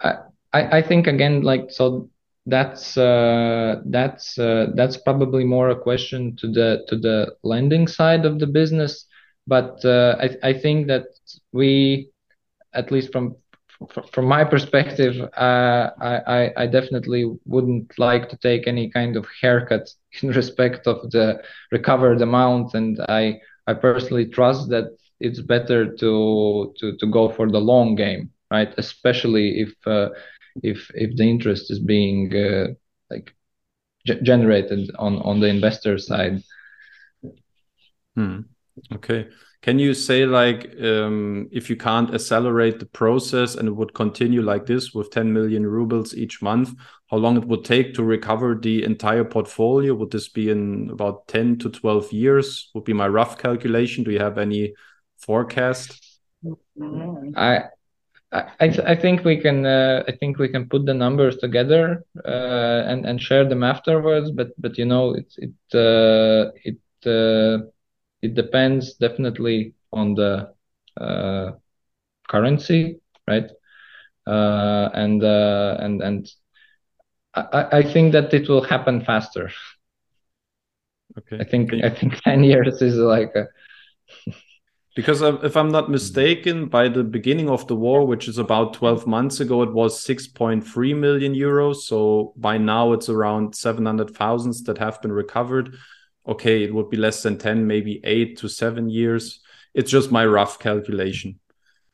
I 0.03 0.79
I 0.79 0.83
think 0.83 1.07
again 1.07 1.43
like 1.43 1.71
so 1.71 2.09
that's 2.47 2.97
uh, 2.97 3.77
that's 3.87 4.39
uh, 4.39 4.67
that's 4.75 4.97
probably 4.97 5.45
more 5.45 5.71
a 5.71 5.77
question 5.81 6.37
to 6.37 6.49
the 6.49 6.85
to 6.89 6.97
the 6.97 7.35
lending 7.43 7.87
side 7.87 8.25
of 8.25 8.39
the 8.39 8.47
business, 8.47 9.07
but 9.47 9.85
uh, 9.85 10.17
I 10.21 10.51
I 10.51 10.53
think 10.55 10.89
that 10.89 11.05
we 11.53 12.09
at 12.75 12.91
least 12.91 13.13
from 13.13 13.37
from 14.13 14.27
my 14.27 14.45
perspective, 14.45 15.17
uh, 15.37 15.91
I, 16.01 16.53
I 16.57 16.67
definitely 16.67 17.25
wouldn't 17.47 17.99
like 17.99 18.29
to 18.31 18.37
take 18.37 18.67
any 18.67 18.91
kind 18.91 19.17
of 19.17 19.27
haircut 19.41 19.89
in 20.23 20.31
respect 20.31 20.87
of 20.87 21.11
the 21.11 21.41
recovered 21.73 22.21
amount, 22.23 22.75
and 22.75 22.99
I 23.09 23.41
I 23.67 23.75
personally 23.75 24.27
trust 24.27 24.69
that 24.71 24.87
it's 25.21 25.41
better 25.41 25.87
to 25.97 26.75
to 26.81 26.97
to 26.99 27.07
go 27.07 27.29
for 27.29 27.51
the 27.51 27.61
long 27.61 27.95
game, 27.97 28.31
right? 28.51 28.73
Especially 28.79 29.61
if 29.61 29.75
uh, 29.87 30.11
if 30.63 30.91
if 30.95 31.17
the 31.17 31.25
interest 31.25 31.71
is 31.71 31.79
being 31.79 32.35
uh, 32.35 32.67
like 33.11 33.35
g- 34.07 34.21
generated 34.23 34.91
on 34.99 35.19
on 35.23 35.41
the 35.41 35.49
investor 35.49 35.99
side. 35.99 36.43
Hmm. 38.17 38.41
Okay. 38.93 39.29
Can 39.63 39.79
you 39.79 39.93
say 39.93 40.25
like 40.25 40.75
um, 40.83 41.49
if 41.53 41.69
you 41.69 41.77
can't 41.77 42.15
accelerate 42.15 42.79
the 42.81 42.87
process 42.87 43.55
and 43.55 43.69
it 43.69 43.77
would 43.77 43.93
continue 43.93 44.41
like 44.41 44.65
this 44.65 44.95
with 44.95 45.11
10 45.11 45.33
million 45.35 45.67
rubles 45.67 46.15
each 46.15 46.41
month, 46.41 46.71
how 47.11 47.19
long 47.19 47.37
it 47.37 47.45
would 47.47 47.65
take 47.65 47.93
to 47.95 48.03
recover 48.03 48.55
the 48.55 48.83
entire 48.85 49.25
portfolio? 49.25 49.93
Would 49.95 50.13
this 50.13 50.29
be 50.31 50.49
in 50.49 50.89
about 50.91 51.29
10 51.29 51.59
to 51.59 51.69
12 51.69 52.11
years? 52.11 52.71
Would 52.75 52.85
be 52.85 52.95
my 52.95 53.07
rough 53.07 53.37
calculation. 53.37 54.03
Do 54.03 54.13
you 54.13 54.19
have 54.19 54.39
any 54.39 54.73
forecast? 55.19 56.21
I 57.37 57.65
I, 58.33 58.69
th 58.69 58.79
I 58.87 58.95
think 58.95 59.25
we 59.25 59.37
can 59.45 59.67
uh, 59.67 60.05
I 60.09 60.13
think 60.13 60.39
we 60.39 60.49
can 60.49 60.69
put 60.69 60.87
the 60.87 60.95
numbers 60.95 61.37
together 61.39 62.05
uh, 62.25 62.81
and 62.91 63.05
and 63.07 63.21
share 63.21 63.45
them 63.49 63.63
afterwards. 63.65 64.31
But 64.31 64.49
but 64.59 64.79
you 64.79 64.85
know 64.87 65.15
it 65.21 65.31
it 65.47 65.57
uh, 65.75 66.53
it 66.71 66.79
uh, 67.07 67.67
it 68.23 68.35
depends 68.35 68.95
definitely 68.95 69.75
on 69.93 70.15
the 70.15 70.33
uh, 71.01 71.53
currency, 72.29 73.01
right? 73.29 73.51
Uh, 74.27 74.91
and 74.95 75.23
and 75.23 76.03
and 76.03 76.29
I, 77.35 77.67
I 77.79 77.83
think 77.83 78.13
that 78.13 78.33
it 78.35 78.49
will 78.49 78.63
happen 78.63 79.01
faster. 79.05 79.51
Okay. 81.19 81.41
I 81.41 81.45
think 81.45 81.73
I 81.83 81.91
think 81.91 82.21
ten 82.23 82.45
years 82.45 82.81
is 82.83 82.97
like 82.97 83.35
a 83.35 83.47
because 84.97 85.23
if 85.23 85.57
I'm 85.57 85.71
not 85.71 85.89
mistaken, 85.89 86.67
by 86.67 86.89
the 86.89 87.05
beginning 87.05 87.49
of 87.49 87.67
the 87.69 87.77
war, 87.77 88.05
which 88.07 88.27
is 88.27 88.39
about 88.39 88.75
12 88.75 89.07
months 89.07 89.39
ago, 89.39 89.63
it 89.63 89.73
was 89.73 90.05
6.3 90.05 90.97
million 90.97 91.33
euros. 91.33 91.77
So 91.77 92.35
by 92.37 92.59
now 92.59 92.93
it's 92.93 93.09
around 93.09 93.55
700,000 93.55 94.67
that 94.67 94.79
have 94.79 95.01
been 95.01 95.13
recovered. 95.13 95.77
Okay, 96.27 96.65
it 96.65 96.75
would 96.75 96.91
be 96.91 96.97
less 96.97 97.23
than 97.23 97.39
10, 97.39 97.67
maybe 97.67 98.01
eight 98.03 98.39
to 98.39 98.49
seven 98.49 98.91
years. 98.91 99.41
It's 99.75 99.91
just 99.91 100.11
my 100.11 100.27
rough 100.27 100.59
calculation. 100.59 101.39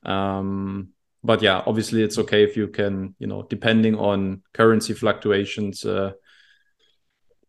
Um, 0.02 0.88
but 1.22 1.42
yeah, 1.42 1.62
obviously 1.66 2.02
it's 2.02 2.18
okay 2.18 2.44
if 2.44 2.56
you 2.56 2.68
can, 2.68 3.14
you 3.18 3.26
know, 3.26 3.42
depending 3.42 3.96
on 3.96 4.42
currency 4.54 4.94
fluctuations, 4.94 5.84
uh, 5.84 6.12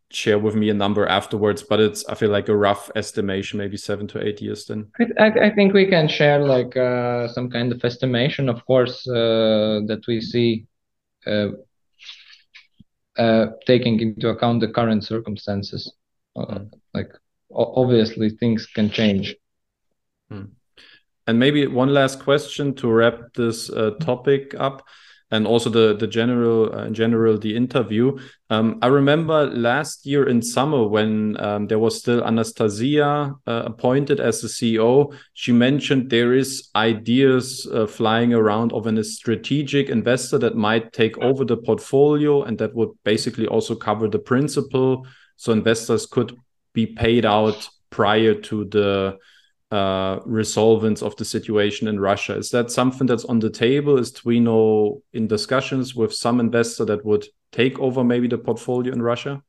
share 0.09 0.39
with 0.39 0.55
me 0.55 0.69
a 0.69 0.73
number 0.73 1.05
afterwards, 1.05 1.63
but 1.63 1.79
it's 1.79 2.05
I 2.07 2.15
feel 2.15 2.29
like 2.29 2.49
a 2.49 2.55
rough 2.55 2.89
estimation, 2.95 3.57
maybe 3.59 3.77
seven 3.77 4.07
to 4.07 4.25
eight 4.25 4.41
years. 4.41 4.65
Then 4.65 4.91
I, 5.19 5.27
I 5.27 5.49
think 5.49 5.73
we 5.73 5.85
can 5.87 6.07
share 6.07 6.39
like 6.39 6.75
uh, 6.77 7.27
some 7.27 7.49
kind 7.49 7.71
of 7.71 7.83
estimation, 7.83 8.49
of 8.49 8.65
course, 8.65 9.07
uh, 9.07 9.81
that 9.87 10.03
we 10.07 10.21
see 10.21 10.65
uh, 11.25 11.49
uh 13.17 13.47
taking 13.65 13.99
into 13.99 14.29
account 14.29 14.61
the 14.61 14.69
current 14.69 15.03
circumstances. 15.03 15.91
Mm. 16.37 16.71
Like 16.93 17.11
obviously, 17.53 18.29
things 18.29 18.65
can 18.67 18.89
change. 18.89 19.35
Mm. 20.31 20.51
And 21.25 21.39
maybe 21.39 21.67
one 21.67 21.93
last 21.93 22.21
question 22.21 22.73
to 22.75 22.89
wrap 22.89 23.33
this 23.33 23.69
uh, 23.69 23.91
topic 23.99 24.55
up 24.57 24.85
and 25.31 25.45
also 25.45 25.69
the 25.69 25.95
the 25.95 26.07
general 26.07 26.73
uh, 26.73 26.85
in 26.85 26.93
general 26.93 27.37
the 27.37 27.55
interview. 27.55 28.17
Um, 28.49 28.79
I 28.81 28.87
remember 28.87 29.47
last 29.47 30.05
year 30.05 30.29
in 30.29 30.41
summer 30.41 30.87
when 30.87 31.39
um, 31.41 31.67
there 31.67 31.79
was 31.79 31.99
still 31.99 32.23
Anastasia 32.23 33.33
uh, 33.45 33.63
appointed 33.65 34.19
as 34.19 34.41
the 34.41 34.47
CEO. 34.47 35.13
She 35.33 35.51
mentioned 35.51 36.09
there 36.09 36.33
is 36.33 36.69
ideas 36.75 37.67
uh, 37.73 37.87
flying 37.87 38.33
around 38.33 38.71
of 38.71 38.87
a 38.87 39.03
strategic 39.03 39.89
investor 39.89 40.37
that 40.37 40.55
might 40.55 40.93
take 40.93 41.17
over 41.17 41.43
the 41.43 41.57
portfolio 41.57 42.43
and 42.43 42.57
that 42.59 42.73
would 42.73 42.91
basically 43.03 43.47
also 43.47 43.75
cover 43.75 44.07
the 44.07 44.19
principal, 44.19 45.05
so 45.35 45.51
investors 45.51 46.05
could 46.05 46.35
be 46.73 46.85
paid 46.85 47.25
out 47.25 47.67
prior 47.89 48.33
to 48.33 48.65
the 48.65 49.17
uh, 49.71 50.19
resolvence 50.25 51.01
of 51.01 51.15
the 51.17 51.25
situation 51.25 51.87
in 51.87 51.99
Russia. 51.99 52.37
Is 52.37 52.49
that 52.51 52.71
something 52.71 53.07
that's 53.07 53.25
on 53.25 53.39
the 53.39 53.49
table? 53.49 53.97
Is 53.97 54.11
Twino 54.11 55.01
in 55.13 55.27
discussions 55.27 55.95
with 55.95 56.13
some 56.13 56.39
investor 56.39 56.85
that 56.85 57.05
would 57.05 57.25
take 57.51 57.77
over 57.79 58.03
maybe 58.03 58.27
the 58.27 58.37
portfolio 58.37 58.93
in 58.93 59.01
Russia? 59.01 59.43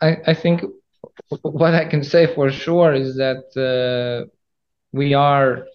I, 0.00 0.16
I 0.26 0.34
think 0.34 0.62
what 1.42 1.74
I 1.74 1.86
can 1.86 2.04
say 2.04 2.26
for 2.34 2.50
sure 2.50 2.92
is 2.92 3.16
that 3.16 3.44
uh, 3.56 4.28
we 4.92 5.14
are 5.14 5.66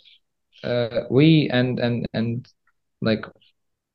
uh, 0.64 1.02
we 1.10 1.50
and 1.52 1.80
and 1.80 2.06
and 2.14 2.48
like 3.02 3.26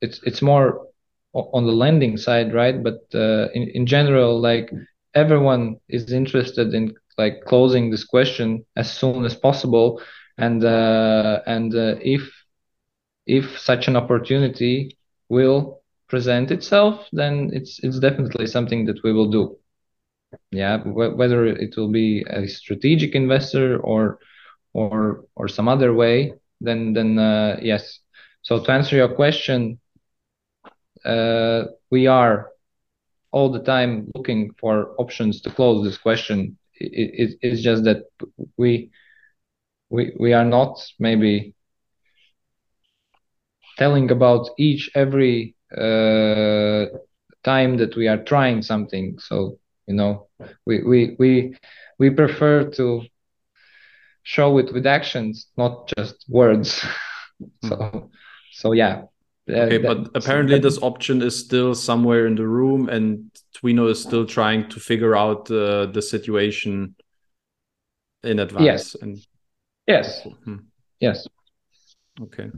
it's 0.01 0.21
it's 0.25 0.43
more 0.43 0.89
on 1.33 1.67
the 1.67 1.73
lending 1.73 2.17
side, 2.17 2.55
right? 2.55 2.83
But 2.83 3.05
uh, 3.15 3.49
in 3.55 3.69
in 3.75 3.87
general, 3.87 4.41
like 4.41 4.71
everyone 5.14 5.77
is 5.88 6.12
interested 6.12 6.74
in 6.74 6.94
like 7.18 7.44
closing 7.46 7.90
this 7.90 8.05
question 8.05 8.64
as 8.77 8.90
soon 8.92 9.24
as 9.24 9.35
possible. 9.35 10.00
And 10.38 10.64
uh, 10.64 11.40
and 11.46 11.74
uh, 11.74 11.96
if 12.00 12.22
if 13.27 13.59
such 13.59 13.88
an 13.88 13.96
opportunity 13.96 14.96
will 15.29 15.81
present 16.09 16.50
itself 16.50 17.07
then 17.12 17.50
it's 17.53 17.81
it's 17.83 17.98
definitely 18.00 18.46
something 18.46 18.87
that 18.87 19.03
we 19.05 19.12
will 19.12 19.31
do. 19.31 19.57
Yeah 20.50 20.79
whether 20.85 21.46
it 21.46 21.77
will 21.77 21.90
be 21.90 22.24
a 22.31 22.46
strategic 22.46 23.14
investor 23.14 23.79
or 23.79 24.18
or 24.74 25.24
or 25.37 25.48
some 25.48 25.68
other 25.68 25.92
way 25.94 26.35
then 26.61 26.92
then 26.92 27.18
uh, 27.18 27.59
yes. 27.62 28.00
So 28.42 28.62
to 28.62 28.72
answer 28.72 28.96
your 28.96 29.09
question 29.14 29.79
uh, 31.05 31.64
we 31.90 32.07
are 32.07 32.48
all 33.35 33.51
the 33.53 33.62
time 33.75 34.11
looking 34.16 34.53
for 34.61 34.94
options 34.99 35.42
to 35.42 35.51
close 35.51 35.85
this 35.85 35.99
question. 35.99 36.57
It, 36.81 37.11
it, 37.23 37.38
it's 37.42 37.62
just 37.62 37.85
that 37.85 38.05
we 38.59 38.90
we 39.90 40.12
we 40.20 40.33
are 40.35 40.44
not 40.44 40.79
maybe 41.01 41.55
telling 43.79 44.11
about 44.11 44.49
each 44.59 44.90
every 44.94 45.55
uh, 45.77 46.87
time 47.44 47.77
that 47.79 47.94
we 47.97 48.09
are 48.09 48.23
trying 48.25 48.62
something. 48.62 49.16
So 49.18 49.59
you 49.87 49.94
know 49.94 50.29
we 50.66 50.83
we 50.83 51.16
we 51.18 51.55
we 51.99 52.11
prefer 52.11 52.64
to 52.70 53.03
show 54.25 54.59
it 54.59 54.73
with 54.73 54.87
actions 54.87 55.47
not 55.57 55.88
just 55.97 56.25
words. 56.29 56.85
Hmm. 57.62 57.75
so 57.75 58.11
so 58.53 58.73
yeah 58.73 59.03
okay 59.49 59.79
but 59.79 60.09
apparently 60.15 60.59
this 60.59 60.79
option 60.83 61.21
is 61.21 61.39
still 61.39 61.75
somewhere 61.75 62.27
in 62.27 62.35
the 62.35 62.47
room 62.47 62.89
and 62.89 63.31
twino 63.57 63.91
is 63.91 64.01
still 64.01 64.27
trying 64.27 64.69
to 64.69 64.81
figure 64.81 65.15
out 65.15 65.51
uh, 65.51 65.87
the 65.87 66.01
situation 66.01 66.95
in 68.23 68.39
advance 68.39 68.65
yes. 68.65 68.95
and 69.03 69.19
yes. 69.87 70.27
Hmm. 70.45 70.57
yes. 71.01 71.29
Okay 72.21 72.51